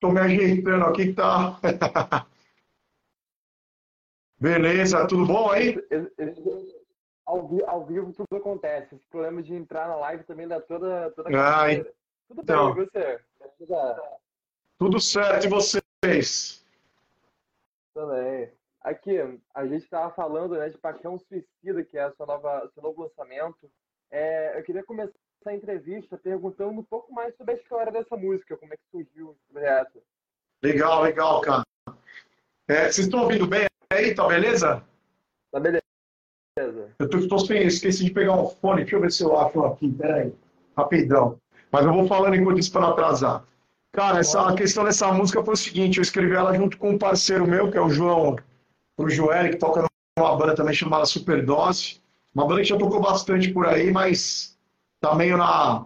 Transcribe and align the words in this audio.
Tô 0.00 0.10
me 0.10 0.20
ajeitando 0.20 0.84
aqui 0.84 1.06
que 1.06 1.12
tá. 1.14 1.58
Beleza, 4.40 5.06
tudo 5.08 5.26
bom 5.26 5.50
aí? 5.50 5.76
Ao, 7.26 7.38
ao 7.68 7.84
vivo 7.84 8.12
tudo 8.12 8.36
acontece. 8.36 8.94
Esse 8.94 9.06
problema 9.08 9.42
de 9.42 9.54
entrar 9.54 9.88
na 9.88 9.96
live 9.96 10.22
também 10.24 10.46
dá 10.46 10.60
toda, 10.60 11.10
toda 11.10 11.28
Ah. 11.36 11.66
Tudo 12.28 12.42
bem, 12.44 12.44
então. 12.44 12.70
e 12.70 12.74
você? 12.74 13.20
Tudo 13.58 13.74
Tudo 14.78 15.00
certo, 15.00 15.46
e 15.46 15.48
vocês? 15.48 16.64
Também. 17.92 18.52
Aqui, 18.80 19.18
a 19.52 19.66
gente 19.66 19.82
estava 19.82 20.14
falando, 20.14 20.56
né, 20.56 20.68
de 20.68 20.78
Paixão 20.78 21.18
Suicida, 21.18 21.82
que 21.84 21.98
é 21.98 22.02
a 22.02 22.12
sua 22.12 22.26
nova, 22.26 22.70
seu 22.72 22.82
novo 22.82 23.02
lançamento. 23.02 23.68
É, 24.10 24.56
eu 24.58 24.62
queria 24.62 24.84
começar 24.84 25.12
a 25.46 25.54
entrevista 25.54 26.16
perguntando 26.16 26.80
um 26.80 26.84
pouco 26.84 27.12
mais 27.12 27.36
sobre 27.36 27.54
a 27.54 27.56
história 27.56 27.92
dessa 27.92 28.16
música, 28.16 28.56
como 28.56 28.72
é 28.72 28.76
que 28.76 28.82
surgiu 28.90 29.36
projeto. 29.52 30.02
Legal, 30.62 31.02
legal, 31.02 31.40
cara. 31.40 31.64
É, 32.68 32.90
vocês 32.90 33.06
estão 33.06 33.22
ouvindo 33.22 33.46
bem 33.46 33.66
aí, 33.90 34.14
tá 34.14 34.26
beleza? 34.26 34.84
Tá 35.50 35.60
beleza. 35.60 35.82
Eu 36.98 37.08
tô, 37.08 37.26
tô 37.28 37.38
sem, 37.38 37.62
esqueci 37.62 38.04
de 38.04 38.10
pegar 38.10 38.34
um 38.34 38.48
fone, 38.48 38.82
deixa 38.82 38.96
eu 38.96 39.00
ver 39.00 39.12
se 39.12 39.22
eu 39.22 39.38
acho 39.38 39.64
aqui, 39.64 39.90
peraí. 39.92 40.34
Rapidão. 40.76 41.38
Mas 41.70 41.86
eu 41.86 41.92
vou 41.92 42.06
falando 42.06 42.34
enquanto 42.34 42.58
isso 42.58 42.72
para 42.72 42.82
não 42.82 42.90
atrasar. 42.90 43.44
Cara, 43.92 44.18
essa, 44.18 44.48
a 44.48 44.54
questão 44.54 44.84
dessa 44.84 45.10
música 45.12 45.42
foi 45.42 45.54
o 45.54 45.56
seguinte, 45.56 45.98
eu 45.98 46.02
escrevi 46.02 46.34
ela 46.34 46.54
junto 46.54 46.76
com 46.76 46.90
um 46.90 46.98
parceiro 46.98 47.46
meu, 47.46 47.70
que 47.70 47.78
é 47.78 47.80
o 47.80 47.88
João, 47.88 48.36
o 48.98 49.08
Joel, 49.08 49.50
que 49.50 49.56
toca 49.56 49.86
numa 50.18 50.36
banda 50.36 50.54
também 50.54 50.74
chamada 50.74 51.06
Superdose. 51.06 52.00
Uma 52.34 52.46
banda 52.46 52.60
que 52.60 52.68
já 52.68 52.76
tocou 52.76 53.00
bastante 53.00 53.50
por 53.50 53.66
aí, 53.66 53.90
mas 53.90 54.57
tá 55.00 55.14
meio 55.14 55.36
na... 55.36 55.84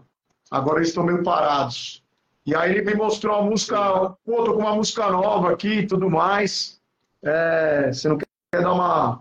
Agora 0.51 0.79
eles 0.79 0.89
estão 0.89 1.05
meio 1.05 1.23
parados. 1.23 2.03
E 2.45 2.55
aí 2.55 2.73
ele 2.73 2.83
me 2.83 2.95
mostrou 2.95 3.37
a 3.37 3.43
música, 3.43 3.77
pô, 4.25 4.45
tô 4.45 4.55
com 4.55 4.61
uma 4.61 4.75
música 4.75 5.09
nova 5.09 5.53
aqui 5.53 5.81
e 5.81 5.87
tudo 5.87 6.11
mais. 6.11 6.81
É, 7.23 7.93
você 7.93 8.09
não 8.09 8.19
quer 8.19 8.27
dar 8.53 8.73
uma, 8.73 9.21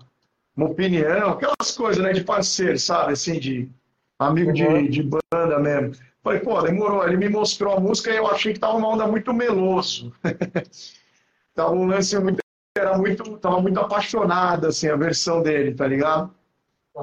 uma 0.58 0.68
opinião, 0.68 1.32
aquelas 1.32 1.72
coisas, 1.78 2.04
né, 2.04 2.14
de 2.14 2.24
parceiro, 2.24 2.80
sabe, 2.80 3.14
assim, 3.14 3.40
de 3.40 3.70
amigo 4.18 4.52
de, 4.52 4.88
de 4.88 5.04
banda 5.04 5.60
mesmo. 5.60 5.96
Falei, 6.24 6.40
pô, 6.40 6.62
demorou. 6.62 7.08
Ele 7.08 7.18
me 7.18 7.30
mostrou 7.30 7.76
a 7.76 7.80
música 7.80 8.12
e 8.12 8.18
eu 8.18 8.28
achei 8.28 8.54
que 8.54 8.60
tava 8.60 8.78
uma 8.78 8.90
onda 8.90 9.08
muito 9.08 9.34
meloso. 9.34 10.14
tava 11.54 11.72
um 11.72 11.86
lance 11.86 12.18
muito, 12.20 12.42
era 12.78 12.98
muito, 12.98 13.38
tava 13.38 13.62
muito 13.62 13.80
apaixonada, 13.80 14.70
assim, 14.70 14.88
a 14.88 14.96
versão 14.96 15.42
dele, 15.42 15.74
tá 15.74 15.88
ligado? 15.88 16.34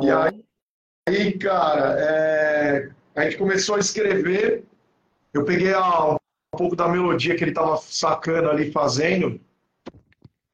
E 0.00 0.10
aí, 0.10 0.44
aí 1.08 1.38
cara, 1.38 1.96
é, 2.00 2.90
a 3.14 3.24
gente 3.24 3.36
começou 3.38 3.76
a 3.76 3.78
escrever, 3.80 4.64
eu 5.32 5.44
peguei 5.44 5.72
a- 5.74 6.14
um 6.14 6.18
pouco 6.58 6.76
da 6.76 6.88
melodia 6.88 7.36
que 7.36 7.44
ele 7.44 7.52
tava 7.52 7.76
sacando 7.78 8.48
ali, 8.50 8.70
fazendo. 8.72 9.40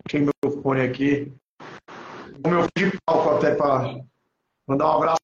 Deixei 0.06 0.20
meu 0.42 0.62
fone 0.62 0.80
aqui. 0.82 1.32
O 2.44 2.48
meu 2.48 2.66
de 2.76 2.98
palco 3.06 3.30
até 3.36 3.54
para 3.54 4.04
mandar 4.68 4.86
um 4.86 4.96
abraço 4.96 5.18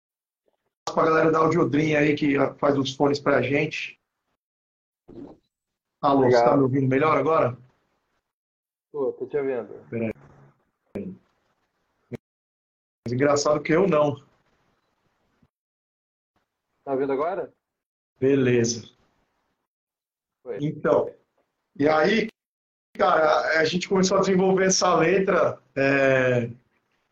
pra 0.94 1.04
galera 1.04 1.30
da 1.30 1.38
Audiodrim 1.38 1.94
aí 1.94 2.14
que 2.14 2.36
faz 2.58 2.78
os 2.78 2.94
fones 2.94 3.18
pra 3.20 3.42
gente. 3.42 3.98
Alô, 6.02 6.20
Obrigado. 6.20 6.40
você 6.44 6.50
tá 6.50 6.56
me 6.56 6.62
ouvindo 6.62 6.88
melhor 6.88 7.16
agora? 7.16 7.58
Tô, 8.90 9.12
tô 9.12 9.26
te 9.26 9.36
ouvindo. 9.36 9.68
Mas 13.04 13.12
engraçado 13.12 13.60
que 13.62 13.72
eu 13.72 13.86
não. 13.86 14.16
Tá 16.91 16.94
ouvindo 16.94 17.12
agora? 17.12 17.52
Beleza. 18.19 18.91
Foi. 20.42 20.58
Então, 20.60 21.08
e 21.78 21.88
aí, 21.88 22.27
cara, 22.98 23.60
a 23.60 23.64
gente 23.64 23.88
começou 23.88 24.16
a 24.16 24.20
desenvolver 24.22 24.66
essa 24.66 24.97
letra 24.97 25.60
é, 25.77 26.50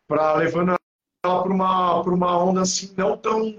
para 0.05 0.35
levando 0.35 0.75
ela 1.23 1.43
para 1.43 1.53
uma, 1.53 2.03
pra 2.03 2.13
uma 2.13 2.43
onda 2.43 2.59
assim, 2.59 2.93
não 2.97 3.15
tão. 3.15 3.57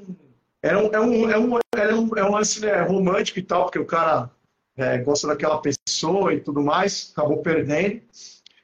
É 0.61 0.77
um, 0.77 0.93
é 0.93 1.01
um, 1.01 1.31
é 1.31 1.39
um, 1.39 1.57
é 1.57 1.95
um, 1.95 2.17
é 2.19 2.25
um 2.25 2.33
lance 2.33 2.61
né, 2.61 2.83
romântico 2.83 3.39
e 3.39 3.43
tal, 3.43 3.65
porque 3.65 3.79
o 3.79 3.87
cara 3.87 4.31
é, 4.77 4.99
gosta 4.99 5.27
daquela 5.27 5.59
pessoa 5.63 6.35
e 6.35 6.41
tudo 6.43 6.61
mais, 6.61 7.15
acabou 7.17 7.39
perdendo, 7.39 8.03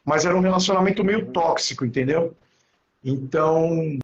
mas 0.04 0.26
era 0.26 0.36
um 0.36 0.40
relacionamento 0.40 1.02
meio 1.02 1.32
tóxico, 1.32 1.86
entendeu? 1.86 2.36
Então, 3.02 3.98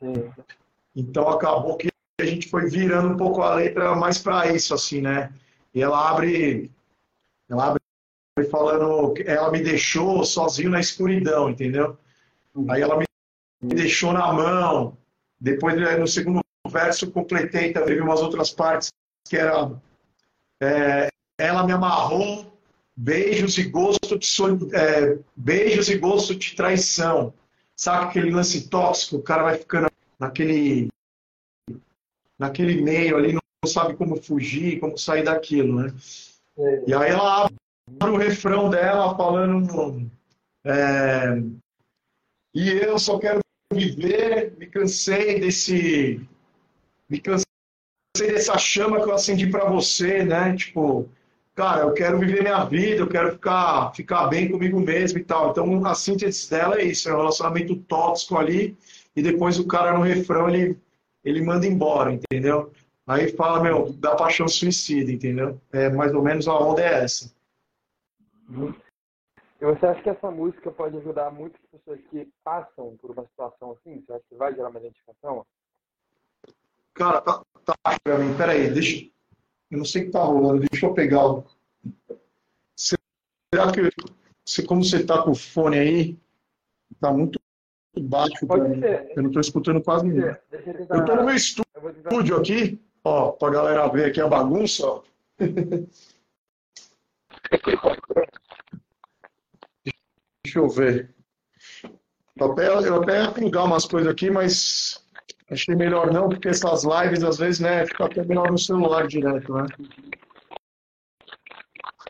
então 0.97 1.29
acabou 1.29 1.77
que 1.77 1.92
a 2.21 2.25
gente 2.25 2.49
foi 2.49 2.69
virando 2.69 3.15
um 3.15 3.17
pouco 3.17 3.43
a 3.43 3.55
letra 3.55 3.95
mais 3.95 4.19
para 4.19 4.53
isso, 4.53 4.75
assim, 4.75 5.01
né? 5.01 5.33
E 5.75 5.83
ela 5.83 6.11
abre, 6.11 6.71
ela 7.49 7.69
abre 7.69 7.83
falando, 8.51 9.13
que 9.15 9.23
ela 9.23 9.51
me 9.51 9.63
deixou 9.63 10.25
sozinho 10.25 10.71
na 10.71 10.81
escuridão, 10.81 11.51
entendeu? 11.51 11.99
Aí 12.69 12.83
ela 12.83 12.99
me 12.99 13.07
deixou 13.75 14.13
na 14.13 14.33
mão. 14.33 14.97
Depois, 15.41 15.77
né, 15.77 15.97
no 15.97 16.07
segundo 16.07 16.41
verso, 16.69 17.11
completei 17.11 17.73
também 17.73 18.01
umas 18.01 18.21
outras 18.21 18.51
partes 18.51 18.91
que 19.29 19.37
era 19.37 19.71
é, 20.61 21.09
ela 21.39 21.65
me 21.65 21.73
amarrou, 21.73 22.53
beijos 22.95 23.59
e 23.59 23.65
gosto 23.65 24.19
de 24.19 24.77
é, 24.77 25.19
beijos 25.35 25.89
e 25.89 25.99
gosto 25.99 26.35
de 26.35 26.55
traição. 26.55 27.35
Sabe 27.75 28.05
aquele 28.05 28.31
lance 28.31 28.69
tóxico? 28.69 29.17
O 29.17 29.23
cara 29.23 29.43
vai 29.43 29.59
ficando 29.59 29.89
naquele 30.19 30.89
naquele 32.43 32.83
meio 32.83 33.17
ali, 33.17 33.33
não 33.33 33.71
sabe 33.71 33.95
como 33.95 34.21
fugir, 34.21 34.81
como 34.81 34.99
sair 34.99 35.23
daquilo, 35.23 35.81
né? 35.81 35.95
E 36.87 36.93
aí 36.93 37.11
ela 37.11 37.49
abre 38.01 38.11
o 38.11 38.17
refrão 38.17 38.69
dela 38.69 39.17
falando 39.17 40.11
é, 40.65 41.41
e 42.55 42.69
eu 42.69 42.99
só 42.99 43.19
quero 43.19 43.41
viver, 43.73 44.55
me 44.59 44.67
cansei 44.67 45.41
desse 45.41 46.21
me 47.09 47.21
cansei 47.21 47.45
dessa 48.17 48.59
chama 48.59 49.01
que 49.01 49.09
eu 49.09 49.15
acendi 49.15 49.47
pra 49.47 49.65
você, 49.71 50.25
né? 50.25 50.55
Tipo, 50.57 51.09
cara, 51.55 51.83
eu 51.83 51.95
quero 51.95 52.19
viver 52.19 52.43
minha 52.43 52.65
vida, 52.65 53.03
eu 53.03 53.09
quero 53.09 53.33
ficar 53.33 53.93
ficar 53.95 54.27
bem 54.27 54.51
comigo 54.51 54.81
mesmo 54.81 55.19
e 55.19 55.25
tal. 55.25 55.51
Então 55.51 55.87
a 55.87 55.95
síntese 55.95 56.51
dela 56.51 56.81
é 56.81 56.85
isso, 56.85 57.09
é 57.09 57.15
um 57.15 57.19
relacionamento 57.19 57.77
tóxico 57.77 58.37
ali 58.37 58.77
e 59.15 59.23
depois 59.23 59.59
o 59.61 59.67
cara 59.67 59.97
no 59.97 60.03
refrão 60.03 60.49
ele 60.49 60.77
ele 61.25 61.43
manda 61.43 61.67
embora, 61.67 62.13
entendeu? 62.13 62.73
Aí 63.07 63.33
fala, 63.33 63.63
meu, 63.63 63.93
da 63.93 64.15
paixão 64.15 64.47
suicida, 64.49 65.11
entendeu? 65.11 65.61
É 65.73 65.89
mais 65.91 66.15
ou 66.15 66.23
menos 66.23 66.47
a 66.47 66.59
onda 66.59 66.83
é 66.83 67.05
essa. 67.05 67.35
E 69.61 69.65
você 69.65 69.87
acha 69.87 70.03
que 70.03 70.09
essa 70.09 70.31
música 70.31 70.71
pode 70.71 70.97
ajudar 70.99 71.31
muitas 71.31 71.61
pessoas 71.71 72.01
que 72.11 72.29
passam 72.45 72.97
por 72.97 73.11
uma 73.11 73.25
situação 73.27 73.73
assim? 73.73 74.01
Você 74.01 74.13
acha 74.13 74.25
que 74.29 74.35
vai 74.35 74.55
gerar 74.55 74.69
uma 74.69 74.79
identificação? 74.79 75.47
Cara, 76.95 77.21
tá, 77.21 77.43
tá 77.65 77.75
pra 78.03 78.19
mim, 78.19 78.37
peraí, 78.37 78.73
deixa. 78.73 79.11
Eu 79.71 79.79
não 79.79 79.85
sei 79.85 80.03
o 80.03 80.05
que 80.07 80.11
tá 80.11 80.23
rolando, 80.23 80.67
deixa 80.71 80.87
eu 80.87 80.95
pegar 80.95 81.27
o. 81.27 81.45
Será 82.77 83.73
que, 83.73 83.91
você, 84.45 84.63
como 84.65 84.85
você 84.85 85.05
tá 85.05 85.23
com 85.23 85.31
o 85.31 85.35
fone 85.35 85.79
aí, 85.79 86.19
tá 87.01 87.13
muito 87.13 87.41
baixo 88.13 88.47
Pode 88.47 88.69
mim. 88.69 88.81
ser. 88.81 89.13
Eu 89.17 89.23
não 89.23 89.31
tô 89.31 89.41
escutando 89.41 89.83
quase. 89.83 90.09
Deixa 90.11 90.39
eu 90.91 91.05
tô 91.05 91.17
no 91.17 91.25
meu 91.25 91.35
estúdio 91.35 92.37
aqui, 92.37 92.81
ó, 93.03 93.33
pra 93.33 93.51
galera 93.51 93.89
ver 93.89 94.05
aqui 94.07 94.21
a 94.21 94.29
bagunça, 94.29 94.87
ó. 94.87 95.03
Deixa 100.45 100.59
eu 100.59 100.69
ver. 100.69 101.15
Eu 102.37 102.53
até, 102.53 102.67
eu 102.69 103.03
até 103.03 103.23
ia 103.23 103.31
plugar 103.33 103.65
umas 103.65 103.85
coisas 103.87 104.11
aqui, 104.11 104.31
mas 104.31 105.05
achei 105.51 105.75
melhor 105.75 106.13
não, 106.13 106.29
porque 106.29 106.49
essas 106.49 106.83
lives, 106.85 107.23
às 107.23 107.39
vezes, 107.39 107.61
né, 107.61 107.87
fica 107.87 108.05
até 108.07 108.25
melhor 108.25 108.51
no 108.51 108.59
celular 108.59 109.07
direto, 109.07 109.53
né? 109.55 109.67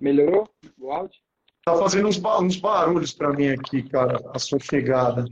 Melhorou 0.00 0.48
o 0.80 0.90
áudio? 0.90 1.20
Tá 1.64 1.76
fazendo 1.76 2.08
uns, 2.08 2.18
ba- 2.18 2.40
uns 2.40 2.56
barulhos 2.56 3.12
pra 3.12 3.32
mim 3.32 3.48
aqui, 3.48 3.82
cara, 3.88 4.18
a 4.34 4.38
sua 4.38 4.58
chegada. 4.58 5.24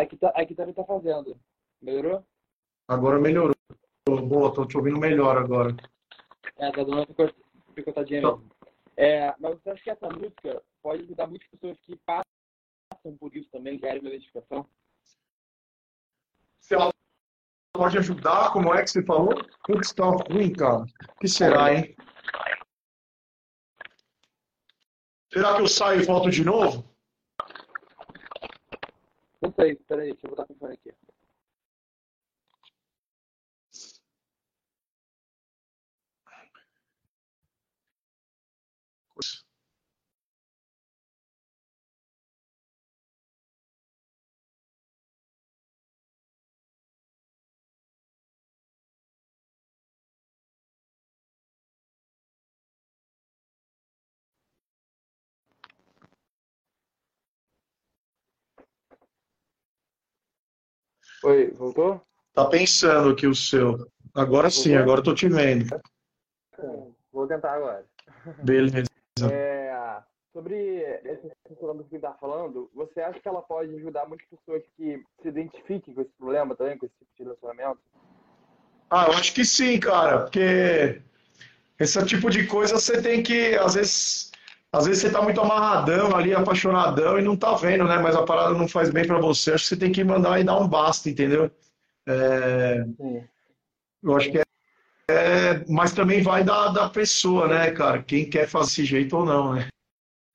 Aqui, 0.00 0.16
tá, 0.16 0.28
aqui 0.30 0.54
também 0.54 0.72
tá 0.72 0.82
fazendo. 0.82 1.38
Melhorou? 1.82 2.24
Agora 2.88 3.18
melhorou. 3.18 3.54
Boa, 4.08 4.52
tô 4.54 4.64
te 4.64 4.78
ouvindo 4.78 4.98
melhor 4.98 5.36
agora. 5.36 5.76
É, 6.56 6.70
tá 6.72 6.78
dando 6.82 6.94
uma 6.94 7.06
picot- 7.06 7.34
picotadinha 7.74 8.22
mesmo. 8.22 8.50
É, 8.96 9.34
mas 9.38 9.60
você 9.60 9.70
acha 9.70 9.82
que 9.82 9.90
essa 9.90 10.08
música 10.08 10.62
pode 10.82 11.02
ajudar 11.02 11.26
muitas 11.26 11.46
pessoas 11.48 11.78
que 11.82 11.96
passam 11.96 12.24
por 13.18 13.36
isso 13.36 13.50
também, 13.50 13.78
querem 13.78 14.00
uma 14.00 14.08
identificação? 14.08 14.66
Se 16.60 16.74
ela 16.74 16.90
pode 17.74 17.98
ajudar, 17.98 18.54
como 18.54 18.74
é 18.74 18.82
que 18.82 18.90
você 18.90 19.04
falou? 19.04 19.34
Putz, 19.64 19.92
tá 19.92 20.04
ruim, 20.06 20.50
cara. 20.54 20.82
O 20.82 21.18
que 21.20 21.28
será, 21.28 21.74
hein? 21.74 21.94
Será 25.30 25.56
que 25.56 25.62
eu 25.62 25.68
saio 25.68 26.00
e 26.00 26.06
volto 26.06 26.30
de 26.30 26.42
novo? 26.42 26.89
Não 29.42 29.52
sei, 29.52 29.74
peraí, 29.76 30.12
deixa 30.12 30.26
eu 30.26 30.30
botar 30.30 30.52
o 30.52 30.56
fone 30.56 30.74
aqui. 30.74 30.92
Oi, 61.22 61.50
voltou? 61.50 62.00
Tá 62.32 62.46
pensando 62.46 63.10
aqui 63.10 63.26
o 63.26 63.34
seu. 63.34 63.86
Agora 64.14 64.50
sim, 64.50 64.74
agora 64.74 65.00
eu 65.00 65.04
tô 65.04 65.14
te 65.14 65.28
vendo. 65.28 65.66
Vou 67.12 67.26
tentar 67.26 67.54
agora. 67.54 67.84
Beleza. 68.42 68.88
É, 69.22 70.00
sobre 70.32 70.54
esse 71.04 71.30
problema 71.58 71.84
que 71.84 71.96
está 71.96 72.14
falando, 72.14 72.70
você 72.74 73.00
acha 73.00 73.20
que 73.20 73.28
ela 73.28 73.42
pode 73.42 73.74
ajudar 73.74 74.08
muitas 74.08 74.26
pessoas 74.28 74.62
que 74.78 75.04
se 75.20 75.28
identifiquem 75.28 75.92
com 75.92 76.00
esse 76.00 76.12
problema 76.16 76.56
também, 76.56 76.78
com 76.78 76.86
esse 76.86 76.94
tipo 76.94 77.10
de 77.18 77.24
relacionamento? 77.24 77.80
Ah, 78.88 79.08
eu 79.08 79.12
acho 79.12 79.34
que 79.34 79.44
sim, 79.44 79.78
cara, 79.78 80.20
porque 80.20 81.02
esse 81.78 82.06
tipo 82.06 82.30
de 82.30 82.46
coisa 82.46 82.76
você 82.80 83.02
tem 83.02 83.22
que, 83.22 83.56
às 83.56 83.74
vezes, 83.74 84.29
às 84.72 84.86
vezes 84.86 85.02
você 85.02 85.10
tá 85.10 85.20
muito 85.20 85.40
amarradão 85.40 86.14
ali, 86.14 86.32
apaixonadão 86.32 87.18
e 87.18 87.22
não 87.22 87.36
tá 87.36 87.54
vendo, 87.54 87.84
né? 87.84 87.98
Mas 87.98 88.14
a 88.14 88.22
parada 88.22 88.54
não 88.54 88.68
faz 88.68 88.90
bem 88.90 89.04
para 89.04 89.18
você. 89.18 89.52
Acho 89.52 89.64
que 89.64 89.68
você 89.70 89.76
tem 89.76 89.90
que 89.90 90.04
mandar 90.04 90.40
e 90.40 90.44
dar 90.44 90.58
um 90.58 90.68
basta, 90.68 91.10
entendeu? 91.10 91.50
É... 92.08 92.84
Eu 94.02 94.16
acho 94.16 94.30
que 94.30 94.38
é, 94.38 94.42
é, 95.10 95.64
mas 95.68 95.92
também 95.92 96.22
vai 96.22 96.44
da, 96.44 96.68
da 96.68 96.88
pessoa, 96.88 97.48
né, 97.48 97.72
cara? 97.72 98.02
Quem 98.02 98.30
quer 98.30 98.48
fazer 98.48 98.66
desse 98.66 98.84
jeito 98.84 99.16
ou 99.16 99.24
não, 99.24 99.54
né? 99.54 99.68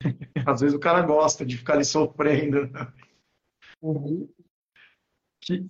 Às 0.45 0.59
vezes 0.59 0.75
o 0.75 0.79
cara 0.79 1.01
gosta 1.01 1.45
de 1.45 1.57
ficar 1.57 1.73
ali 1.73 1.85
sofrendo. 1.85 2.69
Uhum. 3.81 4.29
Que... 5.41 5.65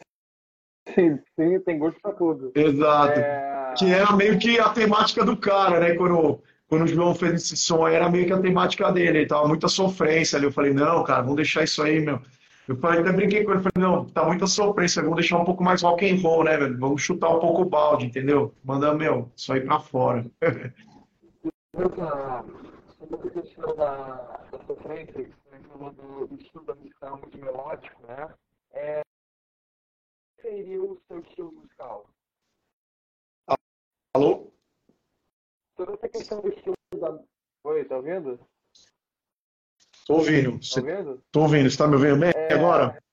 Sim, 0.89 1.19
sim, 1.39 1.59
tem 1.61 1.77
gosto 1.77 1.99
pra 2.01 2.13
tudo. 2.13 2.51
Exato. 2.55 3.19
É... 3.19 3.73
Que 3.77 3.85
era 3.93 4.15
meio 4.15 4.39
que 4.39 4.59
a 4.59 4.69
temática 4.69 5.23
do 5.23 5.37
cara, 5.37 5.79
né? 5.79 5.95
Quando, 5.95 6.41
quando 6.67 6.83
o 6.83 6.87
João 6.87 7.13
fez 7.13 7.33
esse 7.33 7.57
som, 7.57 7.87
era 7.87 8.09
meio 8.09 8.25
que 8.25 8.33
a 8.33 8.41
temática 8.41 8.91
dele. 8.91 9.19
Ele 9.19 9.27
tava 9.27 9.47
muita 9.47 9.67
sofrência 9.67 10.37
ali. 10.37 10.45
Eu 10.45 10.51
falei, 10.51 10.73
não, 10.73 11.03
cara, 11.03 11.21
vamos 11.21 11.35
deixar 11.35 11.63
isso 11.63 11.81
aí, 11.81 11.99
meu. 11.99 12.19
Eu 12.67 12.75
falei, 12.77 13.01
até 13.01 13.11
brinquei 13.11 13.43
com 13.43 13.51
ele, 13.51 13.61
falei, 13.61 13.87
não, 13.89 14.05
tá 14.05 14.25
muita 14.25 14.47
sofrência, 14.47 15.03
vamos 15.03 15.17
deixar 15.17 15.37
um 15.37 15.45
pouco 15.45 15.63
mais 15.63 15.83
rock 15.83 16.09
and 16.09 16.19
roll, 16.19 16.43
né, 16.43 16.57
velho? 16.57 16.79
Vamos 16.79 17.03
chutar 17.03 17.29
um 17.29 17.39
pouco 17.39 17.61
o 17.61 17.69
balde, 17.69 18.07
entendeu? 18.07 18.55
Manda, 18.63 18.91
meu, 18.95 19.31
isso 19.35 19.53
aí 19.53 19.61
pra 19.61 19.79
fora. 19.79 20.25
Sobre 22.97 23.27
a 23.27 23.31
questão 23.31 23.75
da, 23.75 24.39
da 24.51 24.59
sofrência, 24.65 25.13
você 25.13 25.59
falou 25.69 25.91
do, 25.91 26.27
do 26.27 26.41
estilo 26.41 26.65
da 26.65 26.73
música 26.73 27.09
muito 27.11 27.37
melódico, 27.37 28.07
né? 28.07 28.33
É, 28.71 29.01
seria 30.41 30.81
o 30.81 30.99
seu 31.07 31.19
estilo 31.19 31.51
musical? 31.51 32.09
Alô? 34.15 34.51
Do 36.29 36.47
estilo 36.49 36.75
da... 36.99 37.19
Oi, 37.65 37.85
tá 37.85 37.97
ouvindo? 37.97 38.39
Tô 40.07 40.15
ouvindo. 40.15 40.59
Tá 40.59 40.81
ouvindo? 40.81 41.23
Tô 41.31 41.41
ouvindo. 41.41 41.69
Você 41.69 41.77
tá 41.77 41.87
me 41.87 41.95
ouvindo 41.95 42.19
bem 42.19 42.31
é... 42.35 42.53
agora? 42.53 43.03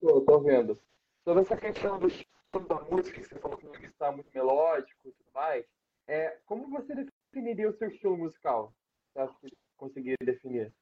Tô, 0.00 0.20
tô 0.22 0.32
ouvindo. 0.34 0.80
Sobre 1.24 1.42
essa 1.42 1.56
questão 1.56 1.98
do 1.98 2.08
estilo 2.08 2.66
da 2.68 2.80
música, 2.82 3.20
que 3.20 3.28
você 3.28 3.38
falou 3.38 3.56
que 3.56 3.86
está 3.86 4.10
muito 4.10 4.30
melódico 4.34 5.08
e 5.08 5.12
tudo 5.12 5.30
mais, 5.32 5.64
é, 6.08 6.38
como 6.46 6.68
você 6.68 6.94
definiria 7.32 7.70
o 7.70 7.76
seu 7.76 7.88
estilo 7.88 8.16
musical? 8.16 8.74
Você 9.12 9.20
acha 9.20 9.34
que 9.40 9.56
conseguiria 9.76 10.16
definir? 10.20 10.72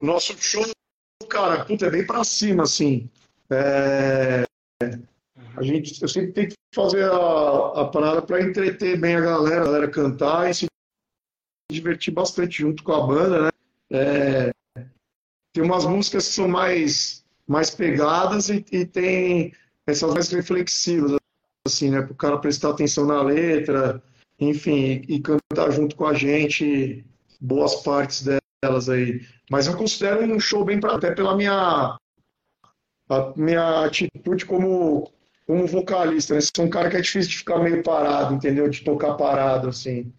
Nosso 0.00 0.36
show, 0.36 0.64
cara, 1.28 1.64
puta, 1.64 1.86
é 1.86 1.90
bem 1.90 2.06
pra 2.06 2.22
cima, 2.22 2.64
assim. 2.64 3.10
É... 3.50 4.44
A 5.56 5.62
gente, 5.62 6.00
eu 6.00 6.08
sempre 6.08 6.32
tento 6.32 6.54
fazer 6.74 7.04
a, 7.04 7.82
a 7.82 7.84
parada 7.86 8.22
para 8.22 8.42
entreter 8.42 8.98
bem 8.98 9.16
a 9.16 9.20
galera, 9.20 9.62
a 9.62 9.64
galera 9.64 9.90
cantar 9.90 10.50
e 10.50 10.54
se 10.54 10.66
divertir 11.70 12.12
bastante 12.12 12.58
junto 12.58 12.82
com 12.82 12.92
a 12.92 13.06
banda, 13.06 13.42
né? 13.42 13.50
É, 13.90 14.50
tem 15.52 15.64
umas 15.64 15.84
músicas 15.84 16.28
que 16.28 16.34
são 16.34 16.48
mais, 16.48 17.24
mais 17.46 17.70
pegadas 17.70 18.48
e, 18.48 18.64
e 18.70 18.86
tem 18.86 19.52
essas 19.86 20.12
mais 20.12 20.30
reflexivas, 20.30 21.16
assim, 21.66 21.90
né? 21.90 22.02
Para 22.02 22.12
o 22.12 22.16
cara 22.16 22.38
prestar 22.38 22.70
atenção 22.70 23.06
na 23.06 23.22
letra, 23.22 24.02
enfim, 24.38 25.02
e, 25.08 25.16
e 25.16 25.20
cantar 25.20 25.70
junto 25.72 25.96
com 25.96 26.06
a 26.06 26.14
gente 26.14 27.04
boas 27.40 27.76
partes 27.76 28.26
delas 28.62 28.88
aí. 28.88 29.26
Mas 29.50 29.66
eu 29.66 29.76
considero 29.76 30.22
um 30.22 30.40
show 30.40 30.64
bem 30.64 30.78
pra, 30.78 30.94
até 30.94 31.14
pela 31.14 31.36
minha 31.36 31.96
minha 33.36 33.86
atitude 33.86 34.44
como 34.44 35.10
como 35.48 35.66
vocalista, 35.66 36.34
né? 36.34 36.40
Sou 36.42 36.66
um 36.66 36.70
cara 36.70 36.90
que 36.90 36.96
é 36.98 37.00
difícil 37.00 37.30
de 37.30 37.38
ficar 37.38 37.58
meio 37.58 37.82
parado, 37.82 38.34
entendeu? 38.34 38.68
De 38.68 38.84
tocar 38.84 39.16
parado 39.16 39.70
assim. 39.70 40.14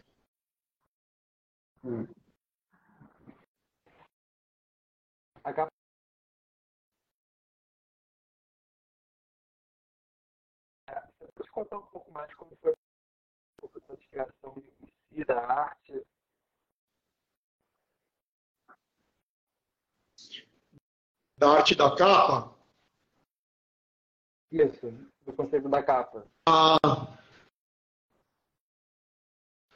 Hum. 1.84 2.08
A 5.44 5.54
capa... 5.54 5.72
Você 11.20 11.32
pode 11.36 11.52
contar 11.52 11.78
um 11.78 11.86
pouco 11.86 12.12
mais 12.12 12.34
como 12.34 12.58
foi 12.60 12.74
o 13.62 13.70
processo 13.70 14.02
de 14.02 14.08
criação 14.08 14.64
em 14.82 14.88
si 15.16 15.26
da 15.26 15.46
arte? 15.46 16.04
Da 21.38 21.52
arte 21.52 21.76
da 21.76 21.96
capa? 21.96 22.58
Isso, 24.52 24.88
do 25.26 25.34
conceito 25.34 25.70
da 25.70 25.84
capa. 25.84 26.26
Ah, 26.48 26.78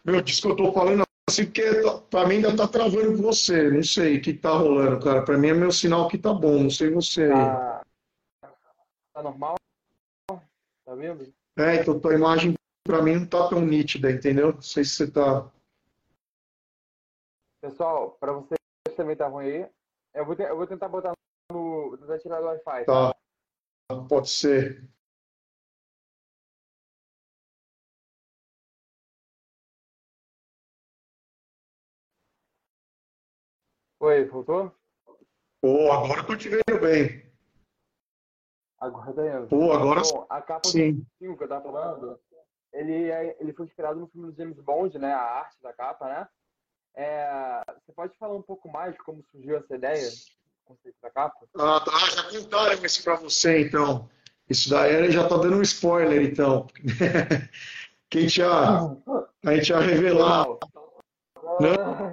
meu, 0.05 0.21
diz 0.21 0.39
que 0.41 0.47
eu 0.47 0.55
tô 0.55 0.73
falando 0.73 1.03
assim, 1.29 1.45
porque 1.45 1.63
pra 2.09 2.27
mim 2.27 2.35
ainda 2.35 2.55
tá 2.55 2.67
travando 2.67 3.15
com 3.15 3.23
você. 3.23 3.71
Não 3.71 3.83
sei 3.83 4.17
o 4.17 4.21
que 4.21 4.33
tá 4.33 4.51
rolando, 4.51 5.01
cara. 5.01 5.23
Pra 5.23 5.37
mim 5.37 5.47
é 5.47 5.53
meu 5.53 5.71
sinal 5.71 6.09
que 6.09 6.17
tá 6.17 6.33
bom, 6.33 6.63
não 6.63 6.69
sei 6.69 6.89
você. 6.89 7.29
Tá, 7.29 7.85
tá 9.13 9.23
normal? 9.23 9.55
Tá 10.27 10.95
vendo? 10.95 11.33
É, 11.57 11.75
então 11.75 11.99
tua 11.99 12.13
imagem 12.15 12.53
pra 12.85 13.01
mim 13.01 13.15
não 13.15 13.25
tá 13.25 13.47
tão 13.47 13.61
nítida, 13.61 14.11
entendeu? 14.11 14.53
Não 14.53 14.61
sei 14.61 14.83
se 14.83 14.95
você 14.95 15.11
tá. 15.11 15.49
Pessoal, 17.61 18.17
pra 18.19 18.33
vocês 18.33 18.59
também 18.97 19.15
tá 19.15 19.27
ruim 19.27 19.45
aí. 19.45 19.69
Eu 20.13 20.25
vou, 20.25 20.35
te, 20.35 20.41
eu 20.41 20.57
vou 20.57 20.67
tentar 20.67 20.89
botar 20.89 21.13
no. 21.49 21.97
tentar 21.97 22.19
tirar 22.19 22.41
do 22.41 22.47
Wi-Fi. 22.47 22.85
Tá. 22.85 23.15
tá. 23.87 24.01
Pode 24.09 24.29
ser. 24.29 24.83
Oi, 34.03 34.25
voltou? 34.25 34.69
Pô, 35.61 35.89
agora 35.89 36.19
eu 36.19 36.25
tô 36.25 36.35
te 36.35 36.49
vendo 36.49 36.81
bem. 36.81 37.25
Agora 38.77 39.39
indo. 39.39 39.47
Pô, 39.47 39.71
agora 39.71 40.01
Bom, 40.01 40.25
a 40.29 40.41
capa 40.41 40.67
sim. 40.67 40.91
do 40.91 41.05
filme 41.17 41.37
que 41.37 41.43
eu 41.45 41.47
tava 41.47 41.63
falando, 41.63 42.19
ele, 42.73 43.09
é, 43.09 43.37
ele 43.39 43.53
foi 43.53 43.65
inspirado 43.65 43.97
no 43.97 44.07
filme 44.07 44.29
do 44.29 44.35
James 44.35 44.59
Bond, 44.59 44.99
né? 44.99 45.13
A 45.13 45.21
arte 45.21 45.55
da 45.61 45.71
capa, 45.71 46.05
né? 46.09 46.27
É, 46.95 47.63
você 47.79 47.93
pode 47.93 48.17
falar 48.17 48.35
um 48.35 48.41
pouco 48.41 48.69
mais 48.69 48.91
de 48.91 48.99
como 48.99 49.23
surgiu 49.31 49.55
essa 49.55 49.73
ideia, 49.73 50.09
o 50.65 50.73
conceito 50.73 50.97
da 51.01 51.09
capa? 51.09 51.37
Ah, 51.57 51.79
tá. 51.79 51.93
Ah, 51.95 52.09
já 52.09 52.23
contaram 52.29 52.85
isso 52.85 53.01
pra 53.05 53.15
você, 53.15 53.61
então. 53.61 54.09
Isso 54.49 54.69
daí 54.69 55.09
já 55.13 55.29
tá 55.29 55.37
dando 55.37 55.55
um 55.55 55.61
spoiler, 55.61 56.23
então. 56.23 56.67
Quem 58.11 58.27
já, 58.27 58.81
a 59.45 59.55
gente 59.55 59.69
ia 59.69 59.79
revelar. 59.79 60.45
Não, 61.59 62.12